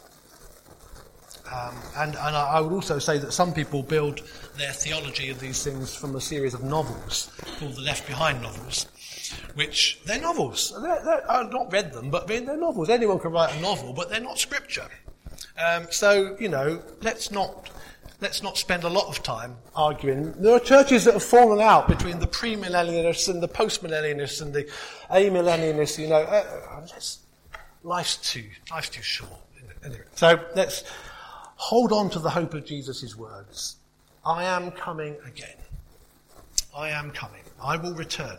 Um, 1.52 1.76
and, 1.98 2.16
and 2.16 2.36
I 2.36 2.60
would 2.60 2.74
also 2.74 2.98
say 2.98 3.18
that 3.20 3.32
some 3.32 3.54
people 3.54 3.84
build 3.84 4.22
their 4.58 4.72
theology 4.72 5.30
of 5.30 5.40
these 5.40 5.64
things 5.64 5.96
from 5.96 6.16
a 6.16 6.22
series 6.22 6.54
of 6.54 6.64
novels 6.64 7.32
called 7.60 7.76
the 7.76 7.82
Left 7.82 8.08
Behind 8.08 8.42
novels 8.42 8.88
which 9.56 10.00
they're 10.06 10.22
novels. 10.22 10.74
They're, 10.82 11.04
they're, 11.04 11.32
I've 11.32 11.52
not 11.52 11.72
read 11.72 11.94
them, 11.94 12.10
but 12.10 12.28
they're 12.28 12.42
novels. 12.42 12.90
Anyone 12.90 13.20
can 13.20 13.32
write 13.32 13.56
a 13.56 13.62
novel, 13.62 13.94
but 13.94 14.10
they're 14.10 14.20
not 14.20 14.40
scripture. 14.40 14.88
Um, 15.64 15.88
so 15.90 16.36
you 16.40 16.50
know, 16.50 16.82
let's 17.02 17.32
not 17.32 17.70
let's 18.22 18.44
not 18.44 18.58
spend 18.58 18.84
a 18.84 18.90
lot 18.90 19.08
of 19.08 19.24
time 19.24 19.56
arguing. 19.76 20.34
There 20.34 20.54
are 20.54 20.60
churches 20.60 21.06
that 21.06 21.14
have 21.14 21.24
fallen 21.24 21.60
out 21.60 21.88
between 21.88 22.20
the 22.20 22.28
premillennialists 22.28 23.30
and 23.30 23.42
the 23.42 23.48
postmillennialists 23.48 24.42
and 24.42 24.54
the 24.54 24.70
amillennialists. 25.10 25.98
You 25.98 26.10
know, 26.10 26.22
uh, 26.22 26.44
uh 26.72 26.88
life's 27.84 28.18
too 28.18 28.46
life's 28.72 28.90
too 28.90 29.04
short. 29.04 29.32
Anyway, 29.84 30.04
so 30.16 30.40
let's 30.56 30.84
hold 31.56 31.92
on 31.92 32.10
to 32.12 32.20
the 32.20 32.30
hope 32.30 32.54
of 32.54 32.66
Jesus' 32.66 33.16
words. 33.16 33.78
I 34.26 34.44
am 34.44 34.72
coming 34.72 35.16
again. 35.26 35.58
I 36.76 36.90
am 36.90 37.12
coming. 37.12 37.44
I 37.64 37.78
will 37.78 37.94
return. 37.94 38.38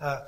Uh, 0.00 0.20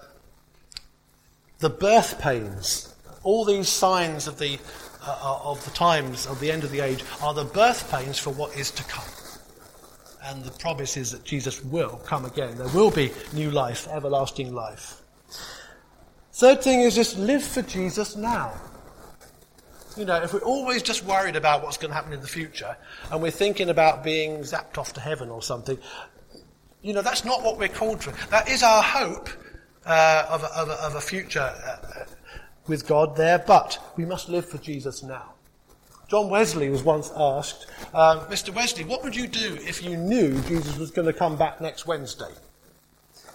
the 1.61 1.70
birth 1.70 2.20
pains, 2.20 2.94
all 3.22 3.44
these 3.44 3.68
signs 3.68 4.27
of 4.27 4.38
the, 4.38 4.59
uh, 5.07 5.18
uh, 5.22 5.51
of 5.51 5.64
the 5.64 5.70
times 5.70 6.27
of 6.27 6.40
the 6.40 6.51
end 6.51 6.64
of 6.64 6.70
the 6.70 6.81
age 6.81 7.05
are 7.22 7.33
the 7.33 7.44
birth 7.44 7.90
pains 7.90 8.18
for 8.18 8.31
what 8.31 8.57
is 8.57 8.70
to 8.72 8.83
come. 8.85 9.05
and 10.25 10.44
the 10.44 10.51
promise 10.53 10.96
is 10.96 11.11
that 11.11 11.25
Jesus 11.25 11.64
will 11.64 12.01
come 12.05 12.25
again. 12.25 12.57
There 12.57 12.68
will 12.68 12.90
be 12.90 13.12
new 13.33 13.51
life, 13.51 13.88
everlasting 13.88 14.55
life. 14.55 15.03
Third 16.33 16.62
thing 16.62 16.81
is 16.81 16.94
just 16.94 17.18
live 17.18 17.42
for 17.42 17.62
Jesus 17.62 18.16
now. 18.16 18.53
You 19.96 20.05
know, 20.05 20.22
if 20.22 20.33
we're 20.33 20.40
always 20.40 20.83
just 20.83 21.05
worried 21.05 21.37
about 21.37 21.62
what's 21.62 21.76
going 21.76 21.90
to 21.90 21.94
happen 21.94 22.12
in 22.12 22.20
the 22.20 22.28
future 22.28 22.76
and 23.11 23.20
we're 23.20 23.31
thinking 23.31 23.68
about 23.68 24.02
being 24.02 24.38
zapped 24.38 24.78
off 24.78 24.92
to 24.94 25.00
heaven 25.00 25.28
or 25.28 25.42
something, 25.42 25.78
you 26.83 26.92
know, 26.92 27.02
that's 27.02 27.24
not 27.24 27.42
what 27.42 27.59
we're 27.59 27.68
called 27.68 28.00
to. 28.02 28.12
That 28.31 28.48
is 28.48 28.62
our 28.62 28.83
hope 28.83 29.28
uh, 29.87 30.26
of, 30.28 30.42
a, 30.42 30.59
of, 30.59 30.68
a, 30.68 30.72
of, 30.85 30.94
a, 30.94 31.00
future 31.00 31.40
uh, 31.40 32.05
with 32.66 32.87
God 32.87 33.16
there, 33.16 33.38
but 33.38 33.78
we 33.96 34.05
must 34.05 34.28
live 34.28 34.46
for 34.46 34.59
Jesus 34.59 35.02
now. 35.02 35.35
John 36.09 36.28
Wesley 36.28 36.68
was 36.68 36.83
once 36.83 37.11
asked, 37.16 37.66
um, 37.94 38.20
Mr. 38.26 38.55
Wesley, 38.55 38.85
what 38.85 39.02
would 39.02 39.16
you 39.16 39.26
do 39.26 39.59
if 39.61 39.83
you 39.83 39.96
knew 39.96 40.40
Jesus 40.42 40.76
was 40.78 40.90
going 40.90 41.07
to 41.07 41.12
come 41.12 41.37
back 41.37 41.61
next 41.61 41.87
Wednesday? 41.87 42.31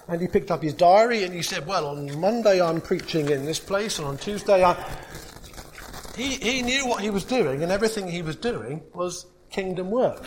And 0.08 0.22
he 0.22 0.28
picked 0.28 0.52
up 0.52 0.64
his 0.64 0.74
diary 0.74 1.24
and 1.24 1.34
he 1.34 1.42
said, 1.42 1.68
Well, 1.68 1.88
on 1.88 2.18
Monday 2.20 2.62
I'm 2.62 2.80
preaching 2.80 3.30
in 3.30 3.46
this 3.46 3.60
place, 3.60 4.00
and 4.00 4.08
on 4.08 4.18
Tuesday 4.18 4.64
I. 4.64 4.74
He, 6.18 6.36
he 6.36 6.62
knew 6.64 6.88
what 6.88 7.04
he 7.04 7.12
was 7.12 7.24
doing, 7.24 7.62
and 7.62 7.72
everything 7.72 8.08
he 8.08 8.24
was 8.24 8.36
doing 8.36 8.82
was 8.96 9.28
kingdom 9.52 9.92
work. 9.92 10.24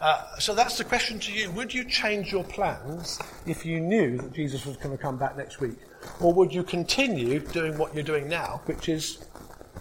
Uh, 0.00 0.38
so 0.38 0.54
that's 0.54 0.78
the 0.78 0.84
question 0.84 1.18
to 1.20 1.30
you. 1.30 1.50
Would 1.50 1.74
you 1.74 1.84
change 1.84 2.32
your 2.32 2.42
plans 2.44 3.18
if 3.46 3.66
you 3.66 3.80
knew 3.80 4.16
that 4.16 4.32
Jesus 4.32 4.64
was 4.64 4.78
going 4.78 4.96
to 4.96 5.02
come 5.02 5.18
back 5.18 5.36
next 5.36 5.60
week? 5.60 5.76
Or 6.20 6.32
would 6.32 6.54
you 6.54 6.62
continue 6.62 7.38
doing 7.38 7.76
what 7.76 7.94
you're 7.94 8.02
doing 8.02 8.28
now, 8.28 8.62
which 8.64 8.88
is 8.88 9.26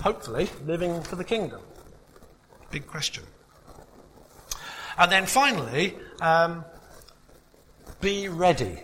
hopefully 0.02 0.50
living 0.66 1.02
for 1.02 1.16
the 1.16 1.24
kingdom? 1.24 1.62
Big 2.70 2.86
question. 2.86 3.24
And 4.98 5.10
then 5.10 5.26
finally, 5.26 5.96
um, 6.22 6.66
be 8.02 8.28
ready. 8.28 8.78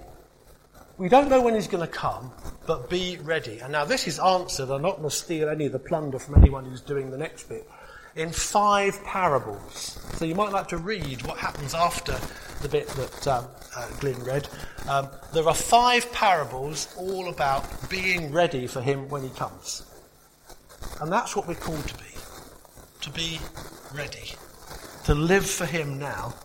We 0.97 1.10
don't 1.10 1.30
know 1.30 1.41
when 1.41 1.54
he's 1.54 1.67
going 1.67 1.86
to 1.86 1.91
come, 1.91 2.32
but 2.69 2.88
be 2.88 3.17
ready. 3.23 3.58
And 3.62 3.71
now 3.71 3.84
this 3.84 4.08
is 4.08 4.19
answered. 4.19 4.69
I'm 4.69 4.84
not 4.84 4.97
going 4.97 5.10
to 5.10 5.15
steal 5.15 5.49
any 5.49 5.65
of 5.65 5.71
the 5.71 5.79
plunder 5.79 6.19
from 6.19 6.36
anyone 6.36 6.65
who's 6.65 6.82
doing 6.82 7.10
the 7.10 7.17
next 7.17 7.49
bit. 7.49 7.67
In 8.15 8.29
five 8.32 9.03
parables. 9.03 9.99
So 10.17 10.25
you 10.25 10.36
might 10.36 10.51
like 10.51 10.67
to 10.67 10.77
read 10.77 11.25
what 11.25 11.39
happens 11.39 11.73
after 11.73 12.15
the 12.62 12.69
bit 12.69 12.88
that 12.89 13.27
um, 13.27 13.47
uh, 13.75 13.88
Glyn 13.99 14.23
read. 14.23 14.47
Um, 14.88 15.08
there 15.34 15.47
are 15.47 15.55
five 15.55 16.12
parables 16.12 16.93
all 16.95 17.29
about 17.29 17.89
being 17.89 18.32
ready 18.32 18.67
for 18.67 18.82
him 18.82 19.10
when 19.10 19.23
he 19.23 19.29
comes. 19.29 19.84
And 21.01 21.12
that's 21.12 21.36
what 21.36 21.47
we're 21.47 21.55
called 21.55 21.88
to 21.88 21.95
be. 21.95 22.12
To 23.01 23.10
be 23.10 23.39
ready. 23.95 24.36
To 25.05 25.15
live 25.15 25.49
for 25.49 25.65
him 25.65 25.97
now. 25.97 26.36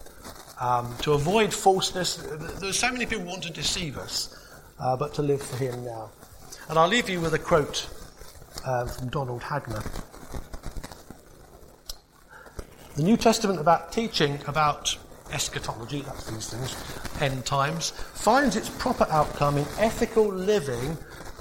Um, 0.59 0.97
to 1.03 1.13
avoid 1.13 1.53
falseness. 1.53 2.17
There's 2.61 2.79
so 2.79 2.91
many 2.91 3.05
people 3.05 3.27
want 3.27 3.43
to 3.43 3.53
deceive 3.53 3.99
us 3.99 4.41
uh, 4.79 4.97
but 4.97 5.15
to 5.15 5.23
live 5.23 5.43
for 5.43 5.57
Him 5.57 5.85
now. 5.85 6.11
And 6.69 6.79
I'll 6.79 6.89
leave 6.89 7.09
you 7.09 7.21
with 7.21 7.35
a 7.35 7.39
quote 7.39 7.89
uh, 8.65 8.87
from 8.87 9.09
Donald 9.09 9.43
Hagner. 9.43 9.83
The 12.97 13.03
New 13.03 13.17
Testament 13.17 13.61
about 13.61 13.93
teaching 13.93 14.39
about 14.47 14.97
eschatology, 15.33 16.03
that's 16.03 16.31
these 16.31 16.51
things, 16.51 17.21
end 17.21 17.45
times, 17.45 17.91
finds 17.91 18.57
its 18.57 18.69
proper 18.69 19.07
outcome 19.11 19.59
in 19.59 19.67
ethical 19.79 20.27
living 20.27 20.97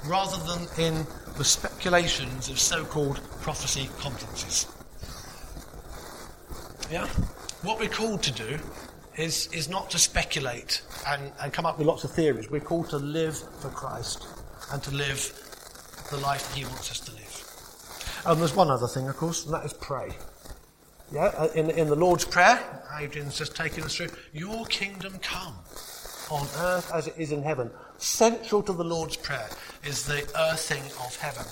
rather 0.06 0.36
than 0.44 0.66
in 0.84 1.06
the 1.36 1.44
speculations 1.44 2.48
of 2.48 2.58
so 2.58 2.84
called 2.84 3.20
prophecy 3.40 3.88
conferences. 3.98 4.66
Yeah? 6.90 7.06
What 7.62 7.78
we're 7.78 7.88
called 7.88 8.22
to 8.24 8.32
do 8.32 8.58
is, 9.16 9.48
is 9.52 9.68
not 9.68 9.90
to 9.90 9.98
speculate 9.98 10.82
and, 11.06 11.32
and 11.40 11.52
come 11.52 11.66
up 11.66 11.78
with 11.78 11.86
lots 11.86 12.04
of 12.04 12.10
theories. 12.10 12.50
We're 12.50 12.60
called 12.60 12.90
to 12.90 12.96
live 12.96 13.36
for 13.60 13.68
Christ 13.70 14.26
and 14.72 14.82
to 14.82 14.90
live 14.90 15.32
the 16.10 16.16
life 16.18 16.48
that 16.48 16.58
He 16.58 16.64
wants 16.64 16.90
us 16.90 17.00
to 17.00 17.12
live. 17.12 18.24
And 18.26 18.40
there's 18.40 18.54
one 18.54 18.70
other 18.70 18.86
thing, 18.86 19.08
of 19.08 19.16
course, 19.16 19.44
and 19.44 19.54
that 19.54 19.64
is 19.64 19.72
pray. 19.74 20.10
Yeah, 21.12 21.24
uh, 21.36 21.48
in, 21.54 21.70
in 21.70 21.88
the 21.88 21.94
Lord's 21.94 22.24
Prayer, 22.24 22.58
Adrian's 22.98 23.36
just 23.36 23.54
taken 23.54 23.84
us 23.84 23.94
through, 23.94 24.08
Your 24.32 24.64
kingdom 24.66 25.18
come 25.20 25.54
on 26.30 26.46
earth 26.58 26.90
as 26.92 27.06
it 27.06 27.14
is 27.18 27.32
in 27.32 27.42
heaven. 27.42 27.70
Central 27.98 28.62
to 28.62 28.72
the 28.72 28.84
Lord's 28.84 29.16
Prayer 29.16 29.48
is 29.84 30.06
the 30.06 30.26
earthing 30.38 30.82
of 31.04 31.16
heaven. 31.16 31.44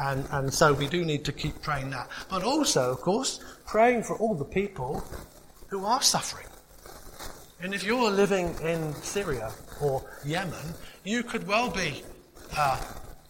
And, 0.00 0.26
and 0.32 0.52
so 0.52 0.72
we 0.72 0.86
do 0.86 1.04
need 1.04 1.24
to 1.26 1.32
keep 1.32 1.60
praying 1.62 1.90
that. 1.90 2.08
But 2.28 2.42
also, 2.42 2.90
of 2.90 3.00
course, 3.00 3.40
praying 3.66 4.04
for 4.04 4.16
all 4.16 4.34
the 4.34 4.44
people 4.44 5.04
who 5.68 5.84
are 5.84 6.02
suffering. 6.02 6.46
And 7.60 7.74
if 7.74 7.82
you're 7.82 8.10
living 8.10 8.54
in 8.62 8.94
Syria 8.94 9.52
or 9.80 10.04
Yemen, 10.24 10.74
you 11.02 11.24
could 11.24 11.46
well 11.46 11.70
be, 11.70 12.04
uh, 12.56 12.80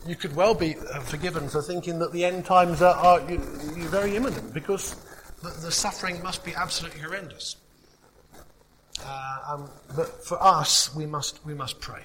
you 0.07 0.17
could 0.17 0.37
well 0.37 0.55
be 0.55 0.77
uh, 0.77 1.01
forgiven 1.01 1.49
for 1.49 1.63
thinking 1.63 1.99
that 2.01 2.13
the 2.13 2.27
end 2.27 2.45
times 2.45 2.83
are, 2.83 2.95
are 2.95 3.31
you, 3.31 3.39
very 3.89 4.17
imminent 4.17 4.53
because 4.53 4.97
the, 5.43 5.49
the, 5.63 5.73
suffering 5.73 6.23
must 6.23 6.45
be 6.45 6.55
absolutely 6.55 7.01
horrendous. 7.01 7.57
Uh, 9.03 9.39
um, 9.49 9.71
but 9.97 10.23
for 10.25 10.43
us, 10.43 10.95
we 10.95 11.07
must 11.07 11.45
we 11.47 11.55
must 11.55 11.81
pray. 11.81 12.03